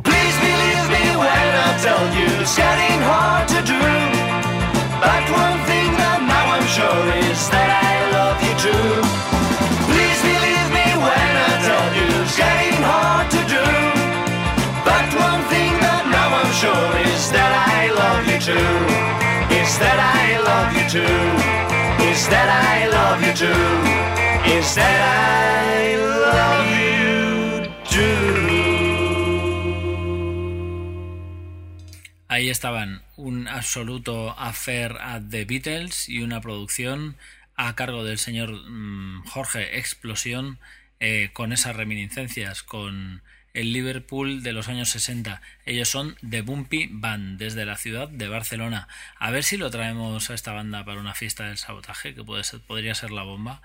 Please 0.00 0.36
believe 0.48 0.86
me 0.96 1.04
when 1.20 1.50
I 1.68 1.70
tell 1.84 2.04
you 2.16 2.28
it's 2.40 2.56
getting 2.56 3.00
hard 3.04 3.44
to 3.52 3.60
do. 3.68 3.99
Ahí 32.28 32.48
estaban 32.48 33.02
un 33.16 33.48
absoluto 33.48 34.30
affair 34.38 34.96
at 35.00 35.22
the 35.30 35.44
Beatles 35.44 36.08
y 36.08 36.22
una 36.22 36.40
producción 36.40 37.16
a 37.66 37.74
cargo 37.74 38.04
del 38.04 38.18
señor 38.18 38.52
mm, 38.52 39.24
Jorge 39.26 39.78
Explosión 39.78 40.58
eh, 40.98 41.28
con 41.34 41.52
esas 41.52 41.76
reminiscencias 41.76 42.62
con 42.62 43.22
el 43.52 43.74
Liverpool 43.74 44.42
de 44.42 44.54
los 44.54 44.68
años 44.68 44.88
60. 44.88 45.42
Ellos 45.66 45.88
son 45.88 46.16
The 46.26 46.40
Bumpy 46.40 46.88
Band 46.90 47.38
desde 47.38 47.66
la 47.66 47.76
ciudad 47.76 48.08
de 48.08 48.28
Barcelona. 48.28 48.88
A 49.18 49.30
ver 49.30 49.44
si 49.44 49.58
lo 49.58 49.70
traemos 49.70 50.30
a 50.30 50.34
esta 50.34 50.52
banda 50.52 50.86
para 50.86 51.00
una 51.00 51.14
fiesta 51.14 51.48
del 51.48 51.58
sabotaje 51.58 52.14
que 52.14 52.24
puede 52.24 52.44
ser, 52.44 52.60
podría 52.60 52.94
ser 52.94 53.10
la 53.10 53.24
bomba. 53.24 53.60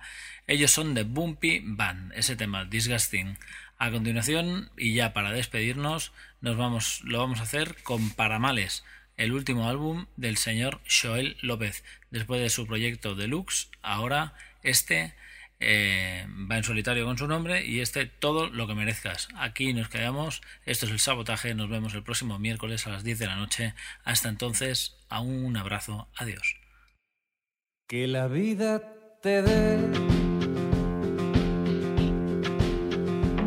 Ellos 0.45 0.71
son 0.71 0.93
The 0.93 1.03
Bumpy 1.03 1.61
Band, 1.63 2.11
ese 2.15 2.35
tema, 2.35 2.65
Disgusting. 2.65 3.37
A 3.77 3.91
continuación, 3.91 4.71
y 4.77 4.93
ya 4.93 5.13
para 5.13 5.31
despedirnos, 5.31 6.11
nos 6.41 6.57
vamos, 6.57 7.01
lo 7.05 7.19
vamos 7.19 7.39
a 7.39 7.43
hacer 7.43 7.75
con 7.83 8.09
Paramales, 8.09 8.83
el 9.17 9.31
último 9.31 9.67
álbum 9.69 10.05
del 10.17 10.37
señor 10.37 10.81
Joel 10.89 11.37
López. 11.41 11.83
Después 12.11 12.41
de 12.41 12.49
su 12.49 12.65
proyecto 12.67 13.15
Deluxe, 13.15 13.69
ahora 13.81 14.33
este 14.63 15.13
eh, 15.59 16.27
va 16.51 16.57
en 16.57 16.63
solitario 16.63 17.05
con 17.05 17.17
su 17.17 17.27
nombre 17.27 17.65
y 17.65 17.79
este 17.79 18.05
todo 18.05 18.49
lo 18.49 18.67
que 18.67 18.75
merezcas. 18.75 19.29
Aquí 19.35 19.73
nos 19.73 19.89
quedamos, 19.89 20.41
esto 20.65 20.85
es 20.85 20.91
el 20.91 20.99
sabotaje, 20.99 21.55
nos 21.55 21.69
vemos 21.69 21.93
el 21.93 22.03
próximo 22.03 22.39
miércoles 22.39 22.85
a 22.87 22.89
las 22.89 23.03
10 23.03 23.19
de 23.19 23.27
la 23.27 23.35
noche. 23.35 23.73
Hasta 24.03 24.29
entonces, 24.29 24.97
a 25.09 25.21
un 25.21 25.55
abrazo, 25.55 26.09
adiós. 26.17 26.57
Que 27.87 28.07
la 28.07 28.27
vida 28.27 28.81
te 29.21 29.41
dé 29.41 29.77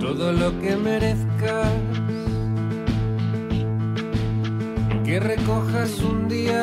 todo 0.01 0.33
lo 0.33 0.59
que 0.61 0.77
merezcas. 0.77 1.98
Que 5.09 5.19
recojas 5.19 6.01
un 6.01 6.29
día 6.29 6.63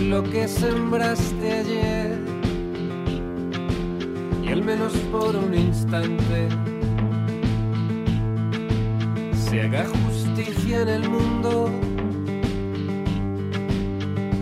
lo 0.00 0.22
que 0.22 0.48
sembraste 0.48 1.52
ayer. 1.52 2.18
Y 4.42 4.48
al 4.48 4.64
menos 4.64 4.94
por 5.12 5.36
un 5.36 5.54
instante 5.54 6.48
se 9.34 9.60
haga 9.60 9.84
justicia 9.84 10.80
en 10.80 10.88
el 10.88 11.10
mundo 11.10 11.70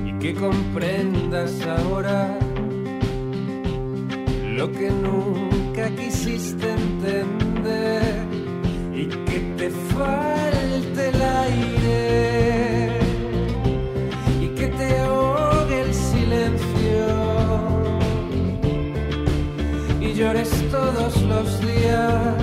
y 0.07 0.13
que 0.21 0.35
comprendas 0.35 1.61
ahora 1.67 2.39
lo 4.55 4.71
que 4.71 4.89
nunca 4.89 5.91
quisiste 5.97 6.71
entender 6.71 8.42
y 8.95 9.07
que 9.07 9.41
te 9.57 9.71
falte 9.71 11.09
el 11.09 11.23
aire. 11.23 12.99
Y 14.41 14.49
que 14.49 14.69
te 14.69 14.99
ahogue 15.01 15.81
el 15.83 15.95
silencio. 15.95 17.07
Y 20.01 20.13
llores 20.15 20.51
todos 20.71 21.23
los 21.23 21.61
días. 21.61 22.35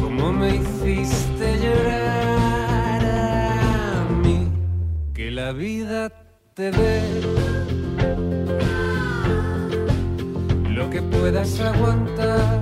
Como 0.00 0.32
me 0.32 0.56
hiciste 0.56 1.58
llorar 1.64 3.04
a 3.04 4.06
mí. 4.22 4.48
Que 5.14 5.30
la 5.30 5.52
vida 5.52 6.10
te 6.54 6.70
dé 6.70 7.00
lo 10.68 10.90
que 10.90 11.00
puedas 11.00 11.60
aguantar 11.60 12.61